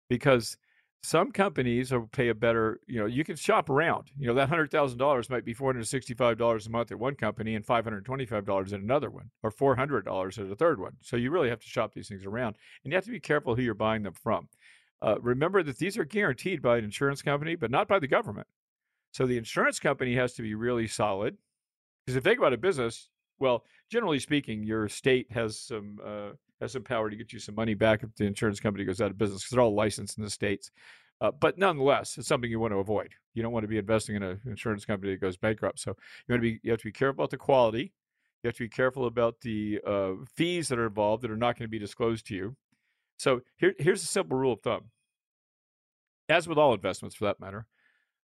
because 0.10 0.58
some 1.06 1.32
companies 1.32 1.92
will 1.92 2.08
pay 2.08 2.30
a 2.30 2.36
better, 2.36 2.80
you 2.88 3.00
know, 3.00 3.06
you 3.06 3.24
can 3.24 3.36
shop 3.36 3.70
around. 3.70 4.10
You 4.18 4.28
know, 4.28 4.34
that 4.34 4.50
$100,000 4.50 5.30
might 5.30 5.46
be 5.46 5.54
$465 5.54 6.66
a 6.66 6.70
month 6.70 6.92
at 6.92 7.00
one 7.00 7.16
company 7.16 7.54
and 7.56 7.66
$525 7.66 8.74
at 8.74 8.80
another 8.80 9.12
one, 9.12 9.30
or 9.44 9.52
$400 9.52 10.38
at 10.40 10.52
a 10.52 10.56
third 10.56 10.80
one. 10.80 10.94
So 11.02 11.16
you 11.16 11.30
really 11.30 11.50
have 11.50 11.60
to 11.60 11.68
shop 11.68 11.94
these 11.94 12.08
things 12.08 12.26
around. 12.26 12.58
And 12.84 12.92
you 12.92 12.98
have 12.98 13.06
to 13.06 13.12
be 13.12 13.20
careful 13.20 13.56
who 13.56 13.62
you're 13.62 13.76
buying 13.76 14.02
them 14.02 14.14
from. 14.14 14.50
Uh, 15.02 15.16
remember 15.22 15.62
that 15.62 15.78
these 15.78 15.98
are 15.98 16.06
guaranteed 16.06 16.62
by 16.62 16.78
an 16.78 16.84
insurance 16.84 17.22
company, 17.22 17.56
but 17.56 17.70
not 17.70 17.88
by 17.88 18.00
the 18.00 18.08
government. 18.08 18.48
So 19.12 19.28
the 19.28 19.38
insurance 19.38 19.80
company 19.80 20.16
has 20.16 20.34
to 20.34 20.42
be 20.42 20.56
really 20.56 20.88
solid. 20.88 21.38
Because 22.06 22.18
if 22.18 22.24
they 22.24 22.36
go 22.36 22.46
out 22.46 22.54
of 22.54 22.62
business, 22.62 23.10
well, 23.40 23.64
generally 23.92 24.20
speaking, 24.20 24.64
your 24.64 24.90
state 24.90 25.32
has 25.32 25.60
some 25.60 26.00
uh, 26.04 26.30
has 26.66 26.74
some 26.74 26.84
power 26.84 27.10
to 27.10 27.16
get 27.16 27.32
you 27.32 27.40
some 27.40 27.56
money 27.56 27.74
back 27.74 28.04
if 28.04 28.14
the 28.16 28.26
insurance 28.26 28.60
company 28.60 28.84
goes 28.84 29.00
out 29.00 29.12
of 29.12 29.18
business 29.18 29.44
because 29.44 29.52
they're 29.52 29.64
all 29.64 29.76
licensed 29.76 30.18
in 30.18 30.24
the 30.24 30.30
states. 30.30 30.72
Uh, 31.22 31.32
but 31.32 31.58
nonetheless, 31.58 32.18
it's 32.18 32.28
something 32.28 32.50
you 32.50 32.60
want 32.60 32.74
to 32.74 32.80
avoid. 32.80 33.14
You 33.34 33.44
don't 33.44 33.54
want 33.54 33.64
to 33.64 33.70
be 33.70 33.78
investing 33.78 34.16
in 34.16 34.24
an 34.24 34.40
insurance 34.46 34.84
company 34.84 35.14
that 35.14 35.22
goes 35.22 35.38
bankrupt. 35.38 35.80
So 35.80 35.92
you 35.92 36.34
want 36.34 36.44
to 36.44 36.50
be 36.50 36.60
you 36.64 36.72
have 36.72 36.82
to 36.82 36.88
be 36.88 36.92
careful 36.92 37.24
about 37.24 37.32
the 37.32 37.38
quality. 37.38 37.94
You 38.44 38.50
have 38.50 38.56
to 38.58 38.64
be 38.64 38.70
careful 38.70 39.06
about 39.06 39.42
the 39.42 39.80
uh, 39.86 40.12
fees 40.36 40.68
that 40.68 40.78
are 40.78 40.88
involved 40.88 41.24
that 41.24 41.32
are 41.32 41.38
not 41.38 41.58
going 41.58 41.68
to 41.68 41.72
be 41.72 41.80
disclosed 41.80 42.28
to 42.28 42.36
you. 42.36 42.56
So 43.18 43.42
here, 43.58 43.74
here's 43.80 44.04
a 44.04 44.08
simple 44.08 44.38
rule 44.38 44.54
of 44.54 44.62
thumb. 44.62 44.92
As 46.28 46.48
with 46.48 46.58
all 46.58 46.74
investments, 46.74 47.16
for 47.16 47.26
that 47.26 47.40
matter, 47.40 47.66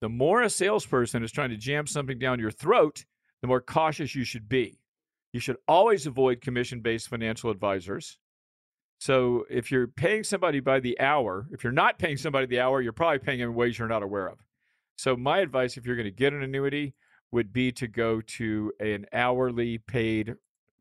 the 0.01 0.09
more 0.09 0.43
a 0.43 0.51
salesperson 0.51 1.25
is 1.25 1.33
trying 1.33 1.51
to 1.51 1.57
jam 1.57 1.87
something 1.87 2.19
down 2.19 2.39
your 2.39 2.51
throat, 2.51 3.07
the 3.41 3.49
more 3.49 3.61
cautious 3.61 4.15
you 4.15 4.25
should 4.25 4.49
be. 4.49 4.79
You 5.33 5.41
should 5.41 5.57
always 5.67 6.07
avoid 6.07 6.41
commission 6.41 6.81
based 6.81 7.09
financial 7.09 7.51
advisors. 7.51 8.19
So 8.99 9.45
if 9.51 9.71
you're 9.71 9.89
paying 9.89 10.25
somebody 10.25 10.61
by 10.61 10.81
the 10.81 10.99
hour, 11.01 11.47
if 11.53 11.63
you're 11.63 11.73
not 11.73 11.99
paying 11.99 12.17
somebody 12.17 12.47
the 12.47 12.61
hour, 12.61 12.81
you're 12.81 12.93
probably 12.93 13.19
paying 13.19 13.41
in 13.41 13.55
ways 13.55 13.79
you're 13.79 13.89
not 13.89 14.03
aware 14.03 14.29
of. 14.29 14.39
So 14.97 15.17
my 15.17 15.39
advice, 15.41 15.77
if 15.77 15.87
you're 15.87 15.97
going 15.97 16.05
to 16.05 16.11
get 16.11 16.33
an 16.33 16.43
annuity, 16.43 16.95
would 17.33 17.53
be 17.53 17.73
to 17.73 17.89
go 17.89 18.21
to 18.21 18.73
an 18.79 19.07
hourly 19.13 19.79
paid 19.79 20.35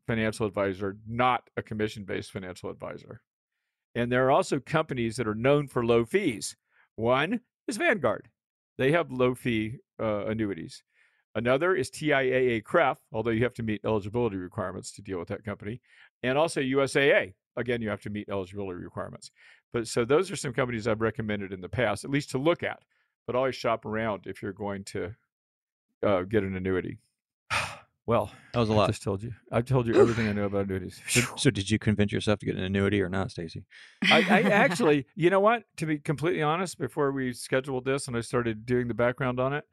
financial 0.06 0.46
advisor, 0.46 0.96
not 1.06 1.50
a 1.56 1.62
commission 1.62 2.04
based 2.04 2.30
financial 2.30 2.70
advisor. 2.70 3.20
And 3.94 4.10
there 4.10 4.26
are 4.26 4.30
also 4.30 4.60
companies 4.60 5.16
that 5.16 5.28
are 5.28 5.34
known 5.34 5.66
for 5.68 5.84
low 5.84 6.04
fees. 6.04 6.56
One 6.96 7.40
is 7.66 7.76
Vanguard. 7.76 8.28
They 8.78 8.92
have 8.92 9.10
low 9.10 9.34
fee 9.34 9.78
uh, 10.00 10.26
annuities. 10.26 10.82
Another 11.34 11.74
is 11.74 11.90
TIAA 11.90 12.62
CREF, 12.62 12.96
although 13.12 13.30
you 13.30 13.42
have 13.42 13.54
to 13.54 13.62
meet 13.62 13.80
eligibility 13.84 14.36
requirements 14.36 14.92
to 14.92 15.02
deal 15.02 15.18
with 15.18 15.28
that 15.28 15.44
company. 15.44 15.80
And 16.22 16.38
also 16.38 16.60
USAA. 16.60 17.34
Again, 17.56 17.80
you 17.82 17.88
have 17.88 18.00
to 18.02 18.10
meet 18.10 18.28
eligibility 18.28 18.82
requirements. 18.82 19.30
But 19.72 19.86
so 19.86 20.04
those 20.04 20.30
are 20.30 20.36
some 20.36 20.52
companies 20.52 20.86
I've 20.86 21.00
recommended 21.00 21.52
in 21.52 21.60
the 21.60 21.68
past, 21.68 22.04
at 22.04 22.10
least 22.10 22.30
to 22.30 22.38
look 22.38 22.62
at. 22.62 22.80
But 23.26 23.36
always 23.36 23.56
shop 23.56 23.84
around 23.86 24.26
if 24.26 24.42
you're 24.42 24.52
going 24.52 24.84
to 24.84 25.14
uh, 26.04 26.22
get 26.22 26.42
an 26.42 26.56
annuity. 26.56 26.98
Well, 28.06 28.30
that 28.52 28.60
was 28.60 28.68
a 28.68 28.74
lot. 28.74 28.90
I 28.90 28.92
just 28.92 29.02
told 29.02 29.22
you. 29.22 29.32
I 29.50 29.62
told 29.62 29.86
you 29.86 29.98
everything 29.98 30.28
I 30.28 30.32
know 30.32 30.44
about 30.44 30.66
annuities. 30.66 31.00
So, 31.08 31.22
so 31.36 31.50
did 31.50 31.70
you 31.70 31.78
convince 31.78 32.12
yourself 32.12 32.38
to 32.40 32.44
get 32.44 32.54
an 32.54 32.62
annuity 32.62 33.00
or 33.00 33.08
not, 33.08 33.30
Stacy? 33.30 33.64
I, 34.10 34.18
I 34.28 34.42
actually, 34.50 35.06
you 35.14 35.30
know 35.30 35.40
what? 35.40 35.62
To 35.78 35.86
be 35.86 36.00
completely 36.00 36.42
honest, 36.42 36.78
before 36.78 37.12
we 37.12 37.32
scheduled 37.32 37.86
this 37.86 38.06
and 38.06 38.14
I 38.14 38.20
started 38.20 38.66
doing 38.66 38.88
the 38.88 38.94
background 38.94 39.40
on 39.40 39.54
it, 39.54 39.64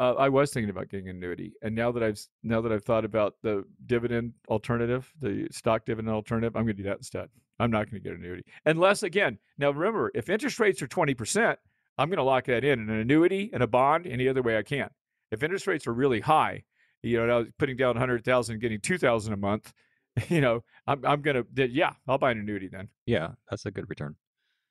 uh, 0.00 0.14
I 0.14 0.30
was 0.30 0.50
thinking 0.50 0.70
about 0.70 0.88
getting 0.88 1.10
an 1.10 1.16
annuity, 1.16 1.52
and 1.62 1.74
now 1.74 1.92
that 1.92 2.02
I've 2.02 2.18
now 2.42 2.62
that 2.62 2.72
I've 2.72 2.84
thought 2.84 3.04
about 3.04 3.34
the 3.42 3.64
dividend 3.84 4.32
alternative, 4.48 5.12
the 5.20 5.46
stock 5.50 5.84
dividend 5.84 6.14
alternative, 6.14 6.56
I'm 6.56 6.64
going 6.64 6.76
to 6.76 6.82
do 6.82 6.88
that 6.88 6.96
instead. 6.96 7.28
I'm 7.58 7.70
not 7.70 7.90
going 7.90 8.02
to 8.02 8.08
get 8.08 8.16
an 8.16 8.24
annuity 8.24 8.44
unless, 8.64 9.02
again, 9.02 9.38
now 9.58 9.70
remember, 9.70 10.10
if 10.14 10.30
interest 10.30 10.58
rates 10.58 10.80
are 10.80 10.86
20 10.86 11.12
percent, 11.14 11.58
I'm 11.98 12.08
going 12.08 12.16
to 12.16 12.22
lock 12.22 12.46
that 12.46 12.64
in 12.64 12.80
in 12.80 12.88
an 12.88 12.98
annuity 12.98 13.50
and 13.52 13.62
a 13.62 13.66
bond 13.66 14.06
any 14.06 14.26
other 14.26 14.40
way 14.40 14.56
I 14.56 14.62
can. 14.62 14.88
If 15.30 15.42
interest 15.42 15.66
rates 15.66 15.86
are 15.86 15.92
really 15.92 16.20
high, 16.20 16.64
you 17.02 17.24
know, 17.26 17.44
putting 17.58 17.76
down 17.76 17.90
100,000 17.90 18.54
and 18.54 18.62
getting 18.62 18.80
2,000 18.80 19.34
a 19.34 19.36
month, 19.36 19.70
you 20.28 20.40
know, 20.40 20.64
I'm 20.86 21.04
I'm 21.04 21.20
going 21.20 21.44
to 21.44 21.68
yeah, 21.68 21.92
I'll 22.08 22.16
buy 22.16 22.30
an 22.30 22.38
annuity 22.38 22.68
then. 22.68 22.88
Yeah, 23.04 23.32
that's 23.50 23.66
a 23.66 23.70
good 23.70 23.90
return. 23.90 24.16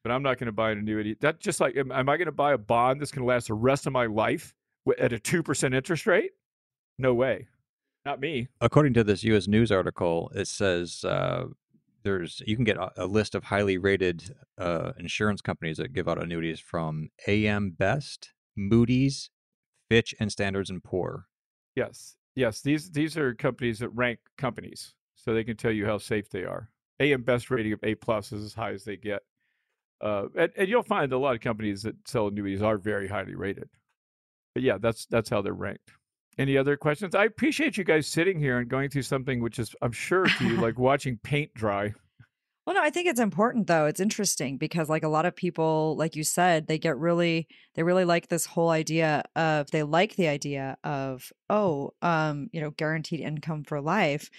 But 0.03 0.11
I'm 0.11 0.23
not 0.23 0.39
going 0.39 0.47
to 0.47 0.53
buy 0.53 0.71
an 0.71 0.79
annuity. 0.79 1.17
That 1.21 1.39
just 1.39 1.59
like 1.59 1.77
am, 1.77 1.91
am 1.91 2.09
I 2.09 2.17
going 2.17 2.25
to 2.25 2.31
buy 2.31 2.53
a 2.53 2.57
bond 2.57 2.99
that's 2.99 3.11
going 3.11 3.21
to 3.21 3.27
last 3.27 3.47
the 3.47 3.53
rest 3.53 3.85
of 3.85 3.93
my 3.93 4.07
life? 4.07 4.55
At 4.97 5.13
a 5.13 5.17
2% 5.17 5.75
interest 5.75 6.05
rate? 6.05 6.31
No 6.97 7.13
way. 7.13 7.47
Not 8.05 8.19
me. 8.19 8.47
According 8.61 8.93
to 8.95 9.03
this 9.03 9.23
U.S. 9.23 9.47
News 9.47 9.71
article, 9.71 10.31
it 10.33 10.47
says 10.47 11.03
uh, 11.03 11.45
there's 12.03 12.41
you 12.45 12.55
can 12.55 12.65
get 12.65 12.77
a, 12.77 12.91
a 12.97 13.05
list 13.05 13.35
of 13.35 13.43
highly 13.43 13.77
rated 13.77 14.35
uh, 14.57 14.93
insurance 14.97 15.41
companies 15.41 15.77
that 15.77 15.93
give 15.93 16.07
out 16.07 16.21
annuities 16.21 16.59
from 16.59 17.09
AM 17.27 17.71
Best, 17.71 18.33
Moody's, 18.55 19.29
Fitch, 19.89 20.15
and 20.19 20.31
Standards 20.31 20.69
and 20.69 20.83
Poor. 20.83 21.27
Yes, 21.75 22.15
yes. 22.35 22.61
These 22.61 22.91
these 22.91 23.17
are 23.17 23.33
companies 23.33 23.79
that 23.79 23.89
rank 23.89 24.19
companies, 24.37 24.93
so 25.15 25.33
they 25.33 25.43
can 25.43 25.57
tell 25.57 25.71
you 25.71 25.85
how 25.85 25.97
safe 25.97 26.29
they 26.29 26.45
are. 26.45 26.69
AM 26.99 27.23
Best 27.23 27.51
rating 27.51 27.73
of 27.73 27.79
A 27.83 27.95
plus 27.95 28.31
is 28.31 28.43
as 28.43 28.53
high 28.53 28.71
as 28.71 28.85
they 28.85 28.95
get, 28.95 29.21
uh, 30.01 30.25
and, 30.37 30.51
and 30.55 30.69
you'll 30.69 30.83
find 30.83 31.11
a 31.11 31.17
lot 31.17 31.35
of 31.35 31.41
companies 31.41 31.83
that 31.83 31.95
sell 32.07 32.27
annuities 32.27 32.61
are 32.61 32.77
very 32.77 33.07
highly 33.07 33.35
rated 33.35 33.69
but 34.53 34.63
yeah, 34.63 34.77
that's 34.79 35.05
that's 35.07 35.29
how 35.29 35.41
they're 35.41 35.53
ranked. 35.53 35.91
Any 36.37 36.57
other 36.57 36.77
questions? 36.77 37.15
I 37.15 37.25
appreciate 37.25 37.77
you 37.77 37.83
guys 37.83 38.07
sitting 38.07 38.39
here 38.39 38.59
and 38.59 38.69
going 38.69 38.89
through 38.89 39.01
something 39.01 39.41
which 39.41 39.59
is, 39.59 39.75
I'm 39.81 39.91
sure, 39.91 40.25
to 40.25 40.47
you 40.47 40.55
like 40.55 40.79
watching 40.79 41.19
paint 41.21 41.53
dry. 41.53 41.93
Well, 42.65 42.75
no, 42.75 42.83
I 42.83 42.91
think 42.91 43.07
it's 43.07 43.19
important 43.19 43.65
though. 43.65 43.87
It's 43.87 43.99
interesting 43.99 44.57
because 44.57 44.89
like 44.89 45.03
a 45.03 45.09
lot 45.09 45.25
of 45.25 45.35
people, 45.35 45.95
like 45.97 46.15
you 46.15 46.23
said, 46.23 46.67
they 46.67 46.77
get 46.77 46.97
really 46.99 47.47
they 47.73 47.81
really 47.81 48.05
like 48.05 48.27
this 48.27 48.45
whole 48.45 48.69
idea 48.69 49.23
of 49.35 49.71
they 49.71 49.81
like 49.81 50.15
the 50.15 50.27
idea 50.27 50.77
of, 50.83 51.31
oh, 51.49 51.95
um, 52.03 52.47
you 52.53 52.61
know, 52.61 52.69
guaranteed 52.69 53.21
income 53.21 53.63
for 53.63 53.81
life. 53.81 54.29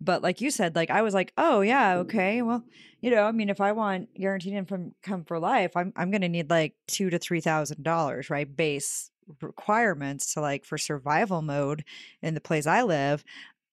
But 0.00 0.20
like 0.20 0.40
you 0.40 0.50
said, 0.50 0.74
like 0.74 0.90
I 0.90 1.02
was 1.02 1.14
like, 1.14 1.32
oh 1.38 1.60
yeah, 1.60 1.98
okay. 1.98 2.42
Well, 2.42 2.64
you 3.00 3.10
know, 3.12 3.22
I 3.22 3.30
mean, 3.30 3.50
if 3.50 3.60
I 3.60 3.70
want 3.70 4.12
guaranteed 4.14 4.54
income 4.54 5.24
for 5.24 5.38
life, 5.38 5.76
I'm 5.76 5.92
I'm 5.94 6.10
gonna 6.10 6.28
need 6.28 6.50
like 6.50 6.74
two 6.88 7.08
to 7.10 7.18
three 7.20 7.40
thousand 7.40 7.84
dollars, 7.84 8.30
right? 8.30 8.56
Base 8.56 9.12
requirements 9.40 10.34
to 10.34 10.40
like 10.40 10.64
for 10.64 10.78
survival 10.78 11.42
mode 11.42 11.84
in 12.22 12.34
the 12.34 12.40
place 12.40 12.66
I 12.66 12.82
live. 12.82 13.24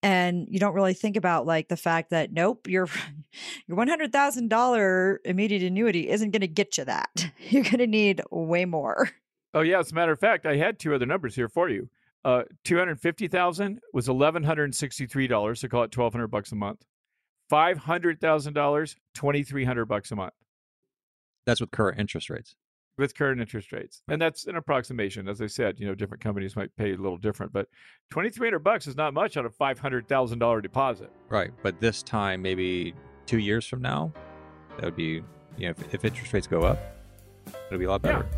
And 0.02 0.48
you 0.50 0.60
don't 0.60 0.74
really 0.74 0.94
think 0.94 1.16
about 1.16 1.46
like 1.46 1.70
the 1.70 1.78
fact 1.78 2.10
that 2.10 2.34
nope, 2.34 2.68
your 2.68 2.88
your 3.68 3.78
one 3.78 3.88
hundred 3.88 4.12
thousand 4.12 4.50
dollar 4.50 5.22
immediate 5.24 5.64
annuity 5.64 6.10
isn't 6.10 6.32
going 6.32 6.42
to 6.42 6.48
get 6.48 6.78
you 6.78 6.86
that. 6.86 7.32
You're 7.50 7.64
going 7.64 7.78
to 7.78 7.88
need 7.88 8.22
way 8.30 8.66
more. 8.66 9.10
Oh 9.54 9.62
yeah, 9.62 9.80
as 9.80 9.92
a 9.92 9.96
matter 9.96 10.12
of 10.12 10.20
fact, 10.20 10.46
I 10.46 10.58
had 10.58 10.80
two 10.80 10.94
other 10.94 11.06
numbers 11.06 11.36
here 11.36 11.48
for 11.48 11.70
you. 11.70 11.90
Uh, 12.26 12.44
two 12.64 12.78
hundred 12.78 13.00
fifty 13.00 13.28
thousand 13.28 13.80
was 13.94 14.10
eleven 14.10 14.44
hundred 14.44 14.66
and 14.66 14.76
sixty-three 14.76 15.28
dollars. 15.28 15.62
So 15.62 15.68
call 15.68 15.84
it 15.84 15.92
twelve 15.92 16.14
hundred 16.14 16.28
bucks 16.28 16.52
a 16.52 16.56
month. 16.56 16.84
Five 17.50 17.80
hundred 17.80 18.20
thousand 18.20 18.54
dollars, 18.54 18.96
twenty-three 19.14 19.66
hundred 19.66 19.86
bucks 19.86 20.12
a 20.12 20.16
month 20.16 20.34
That's 21.46 21.62
with 21.62 21.72
current 21.72 22.00
interest 22.00 22.30
rates. 22.30 22.56
With 22.98 23.16
current 23.16 23.42
interest 23.42 23.72
rates, 23.72 24.02
and 24.08 24.22
that's 24.22 24.46
an 24.48 24.56
approximation. 24.56 25.28
As 25.28 25.42
I 25.42 25.48
said, 25.48 25.80
you 25.80 25.88
know, 25.88 25.96
different 25.96 26.24
companies 26.24 26.56
might 26.56 26.76
pay 26.76 26.94
a 26.94 26.98
little 26.98 27.18
different, 27.18 27.52
but 27.52 27.68
twenty-three 28.12 28.48
hundred 28.48 28.60
bucks 28.64 28.86
is 28.88 28.96
not 28.96 29.14
much 29.14 29.36
on 29.38 29.46
a 29.46 29.50
five 29.50 29.80
hundred 29.80 30.08
thousand 30.08 30.40
dollar 30.40 30.62
deposit. 30.62 31.12
Right. 31.30 31.52
But 31.64 31.80
this 31.80 32.04
time, 32.04 32.42
maybe 32.42 32.94
two 33.26 33.40
years 33.40 33.66
from 33.66 33.82
now, 33.82 34.14
that 34.76 34.86
would 34.86 34.96
be, 34.96 35.24
you 35.58 35.68
know, 35.68 35.70
if, 35.72 35.94
if 35.94 36.06
interest 36.06 36.34
rates 36.34 36.48
go 36.48 36.62
up, 36.62 36.80
it'll 37.68 37.80
be 37.80 37.86
a 37.86 37.90
lot 37.90 38.02
Yeah. 38.04 38.14
better. 38.20 38.30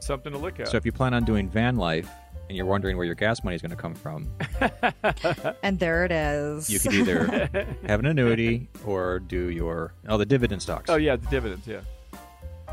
Something 0.00 0.32
to 0.32 0.38
look 0.38 0.58
at. 0.60 0.68
So 0.68 0.76
if 0.76 0.84
you 0.86 0.92
plan 0.92 1.12
on 1.14 1.24
doing 1.24 1.48
van 1.48 1.76
life 1.76 2.08
and 2.48 2.56
you're 2.56 2.66
wondering 2.66 2.96
where 2.96 3.04
your 3.06 3.14
gas 3.14 3.44
money 3.44 3.54
is 3.54 3.60
going 3.62 3.70
to 3.70 3.76
come 3.76 3.94
from, 3.94 4.26
And 5.62 5.78
there 5.78 6.04
it 6.04 6.10
is. 6.12 6.70
you 6.70 6.80
could 6.80 6.94
either 6.94 7.26
have 7.86 8.00
an 8.00 8.06
annuity 8.06 8.68
or 8.86 9.18
do 9.20 9.50
your, 9.50 9.92
oh, 10.08 10.16
the 10.16 10.26
dividend 10.26 10.62
stocks. 10.62 10.88
Oh 10.90 10.96
yeah, 10.96 11.16
the 11.16 11.26
dividends. 11.28 11.66
Yeah. 11.66 11.80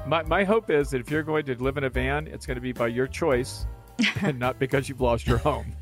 My 0.07 0.23
my 0.23 0.43
hope 0.45 0.69
is 0.69 0.89
that 0.91 1.01
if 1.01 1.11
you're 1.11 1.23
going 1.23 1.45
to 1.45 1.55
live 1.55 1.77
in 1.77 1.83
a 1.83 1.89
van, 1.89 2.27
it's 2.27 2.45
going 2.45 2.55
to 2.55 2.61
be 2.61 2.71
by 2.71 2.87
your 2.87 3.07
choice, 3.07 3.65
and 4.21 4.39
not 4.45 4.57
because 4.57 4.87
you've 4.87 5.01
lost 5.01 5.27
your 5.27 5.37
home. 5.37 5.73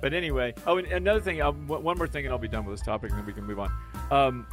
but 0.00 0.14
anyway, 0.14 0.54
oh, 0.66 0.78
and 0.78 0.86
another 0.88 1.20
thing. 1.20 1.42
Um, 1.42 1.66
one 1.66 1.82
one 1.82 1.98
more 1.98 2.06
thing, 2.06 2.24
and 2.24 2.32
I'll 2.32 2.38
be 2.38 2.46
done 2.46 2.64
with 2.64 2.78
this 2.78 2.86
topic, 2.86 3.10
and 3.10 3.18
then 3.18 3.26
we 3.26 3.32
can 3.32 3.44
move 3.44 3.58
on. 3.58 3.72
Um, 4.12 4.46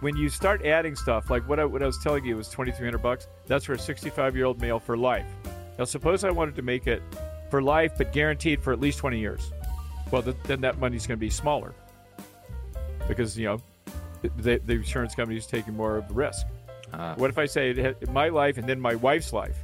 when 0.00 0.16
you 0.16 0.28
start 0.28 0.66
adding 0.66 0.96
stuff, 0.96 1.30
like 1.30 1.48
what 1.48 1.60
I, 1.60 1.64
what 1.64 1.80
I 1.82 1.86
was 1.86 1.98
telling 1.98 2.24
you 2.24 2.36
was 2.36 2.48
twenty 2.48 2.72
three 2.72 2.86
hundred 2.86 3.02
bucks. 3.02 3.28
That's 3.46 3.64
for 3.64 3.74
a 3.74 3.78
sixty 3.78 4.10
five 4.10 4.34
year 4.34 4.46
old 4.46 4.60
male 4.60 4.80
for 4.80 4.96
life. 4.96 5.26
Now, 5.78 5.84
suppose 5.84 6.24
I 6.24 6.30
wanted 6.30 6.56
to 6.56 6.62
make 6.62 6.88
it 6.88 7.02
for 7.50 7.62
life, 7.62 7.92
but 7.96 8.12
guaranteed 8.12 8.60
for 8.60 8.72
at 8.72 8.80
least 8.80 8.98
twenty 8.98 9.20
years. 9.20 9.52
Well, 10.10 10.22
th- 10.22 10.36
then 10.44 10.60
that 10.62 10.78
money's 10.78 11.06
going 11.06 11.18
to 11.18 11.20
be 11.20 11.30
smaller 11.30 11.72
because 13.06 13.38
you 13.38 13.46
know 13.46 13.60
the, 14.36 14.60
the 14.64 14.74
insurance 14.74 15.14
company 15.14 15.38
is 15.38 15.46
taking 15.46 15.76
more 15.76 15.96
of 15.96 16.08
the 16.08 16.14
risk. 16.14 16.46
Ah. 16.92 17.14
What 17.16 17.30
if 17.30 17.38
I 17.38 17.46
say 17.46 17.70
it 17.70 18.10
my 18.10 18.28
life 18.28 18.58
and 18.58 18.68
then 18.68 18.80
my 18.80 18.94
wife's 18.94 19.32
life? 19.32 19.56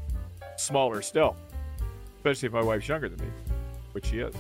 Smaller 0.57 1.03
still, 1.03 1.37
especially 2.17 2.47
if 2.47 2.53
my 2.53 2.63
wife's 2.63 2.89
younger 2.89 3.09
than 3.09 3.21
me, 3.21 3.33
which 3.93 4.07
she 4.07 4.19
is. 4.19 4.35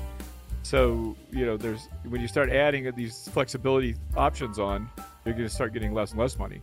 So 0.62 1.16
you 1.30 1.46
know, 1.46 1.56
there's 1.56 1.88
when 2.09 2.20
you 2.20 2.28
start 2.28 2.50
adding 2.50 2.90
these 2.94 3.28
flexibility 3.28 3.96
options 4.16 4.59
on, 4.59 4.88
you're 5.24 5.35
going 5.35 5.48
to 5.48 5.54
start 5.54 5.72
getting 5.72 5.94
less 5.94 6.11
and 6.11 6.20
less 6.20 6.38
money. 6.38 6.61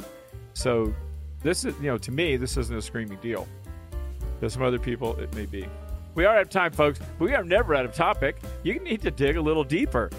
So 0.54 0.94
this 1.42 1.66
is 1.66 1.76
you 1.80 1.88
know, 1.88 1.98
to 1.98 2.12
me, 2.12 2.38
this 2.38 2.58
isn't 2.58 2.76
a 2.76 2.82
screaming 2.82 3.20
deal. 3.20 3.48
To 4.42 4.50
some 4.50 4.62
other 4.62 4.80
people, 4.80 5.20
it 5.20 5.34
may 5.34 5.48
be. 5.48 5.68
We 6.14 6.26
are 6.26 6.36
out 6.36 6.42
of 6.42 6.50
time, 6.50 6.72
folks, 6.72 7.00
but 7.18 7.26
we 7.26 7.34
are 7.36 7.44
never 7.44 7.76
out 7.76 7.86
of 7.86 7.94
topic. 7.94 8.38
You 8.64 8.80
need 8.80 9.02
to 9.02 9.12
dig 9.12 9.38
a 9.38 9.42
little 9.42 9.64
deeper. 9.64 10.10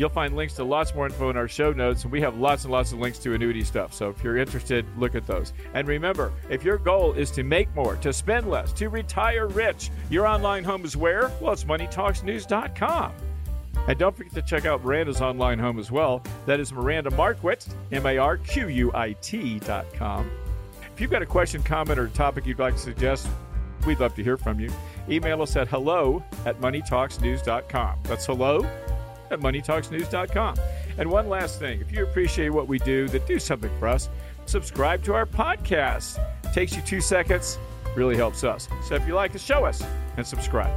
You'll 0.00 0.08
find 0.08 0.34
links 0.34 0.54
to 0.54 0.64
lots 0.64 0.94
more 0.94 1.04
info 1.04 1.28
in 1.28 1.36
our 1.36 1.46
show 1.46 1.74
notes, 1.74 2.04
and 2.04 2.10
we 2.10 2.22
have 2.22 2.38
lots 2.38 2.64
and 2.64 2.72
lots 2.72 2.90
of 2.90 2.98
links 2.98 3.18
to 3.18 3.34
annuity 3.34 3.62
stuff. 3.62 3.92
So 3.92 4.08
if 4.08 4.24
you're 4.24 4.38
interested, 4.38 4.86
look 4.96 5.14
at 5.14 5.26
those. 5.26 5.52
And 5.74 5.86
remember, 5.86 6.32
if 6.48 6.64
your 6.64 6.78
goal 6.78 7.12
is 7.12 7.30
to 7.32 7.42
make 7.42 7.68
more, 7.74 7.96
to 7.96 8.10
spend 8.10 8.48
less, 8.48 8.72
to 8.72 8.88
retire 8.88 9.46
rich, 9.46 9.90
your 10.08 10.26
online 10.26 10.64
home 10.64 10.86
is 10.86 10.96
where? 10.96 11.30
Well, 11.38 11.52
it's 11.52 11.64
moneytalksnews.com. 11.64 13.12
And 13.88 13.98
don't 13.98 14.16
forget 14.16 14.32
to 14.32 14.40
check 14.40 14.64
out 14.64 14.82
Miranda's 14.82 15.20
online 15.20 15.58
home 15.58 15.78
as 15.78 15.90
well. 15.90 16.22
That 16.46 16.60
is 16.60 16.72
Miranda 16.72 17.10
Marquit, 17.10 17.68
M 17.92 18.06
A 18.06 18.16
R 18.16 18.38
Q 18.38 18.68
U 18.68 18.90
I 18.94 19.12
T 19.20 19.58
dot 19.58 19.84
com. 19.92 20.30
If 20.94 20.98
you've 20.98 21.10
got 21.10 21.20
a 21.20 21.26
question, 21.26 21.62
comment, 21.62 21.98
or 21.98 22.08
topic 22.08 22.46
you'd 22.46 22.58
like 22.58 22.72
to 22.72 22.80
suggest, 22.80 23.28
we'd 23.86 24.00
love 24.00 24.14
to 24.14 24.24
hear 24.24 24.38
from 24.38 24.60
you. 24.60 24.70
Email 25.10 25.42
us 25.42 25.56
at 25.56 25.68
hello 25.68 26.24
at 26.46 26.58
moneytalksnews.com. 26.58 27.98
That's 28.04 28.24
hello 28.24 28.66
at 29.30 29.40
moneytalksnews.com. 29.40 30.56
And 30.98 31.10
one 31.10 31.28
last 31.28 31.58
thing 31.58 31.80
if 31.80 31.92
you 31.92 32.02
appreciate 32.04 32.50
what 32.50 32.68
we 32.68 32.78
do, 32.78 33.08
then 33.08 33.20
do 33.26 33.38
something 33.38 33.70
for 33.78 33.88
us. 33.88 34.08
Subscribe 34.46 35.02
to 35.04 35.14
our 35.14 35.26
podcast. 35.26 36.18
Takes 36.52 36.74
you 36.74 36.82
two 36.82 37.00
seconds, 37.00 37.58
really 37.94 38.16
helps 38.16 38.42
us. 38.44 38.68
So 38.84 38.94
if 38.94 39.06
you 39.06 39.14
like 39.14 39.34
us, 39.34 39.42
show 39.42 39.64
us 39.64 39.82
and 40.16 40.26
subscribe. 40.26 40.74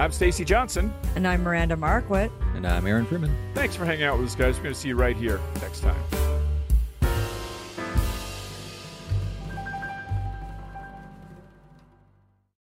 I'm 0.00 0.10
Stacy 0.10 0.44
Johnson. 0.44 0.92
and 1.16 1.28
I'm 1.28 1.42
Miranda 1.42 1.76
Marquit. 1.76 2.30
And 2.56 2.66
I'm 2.66 2.86
Aaron 2.86 3.04
Freeman. 3.06 3.34
Thanks 3.54 3.76
for 3.76 3.84
hanging 3.84 4.04
out 4.04 4.18
with 4.18 4.26
us, 4.28 4.34
guys. 4.34 4.56
We're 4.56 4.64
going 4.64 4.74
to 4.74 4.80
see 4.80 4.88
you 4.88 4.96
right 4.96 5.16
here 5.16 5.38
next 5.60 5.80
time. 5.80 6.31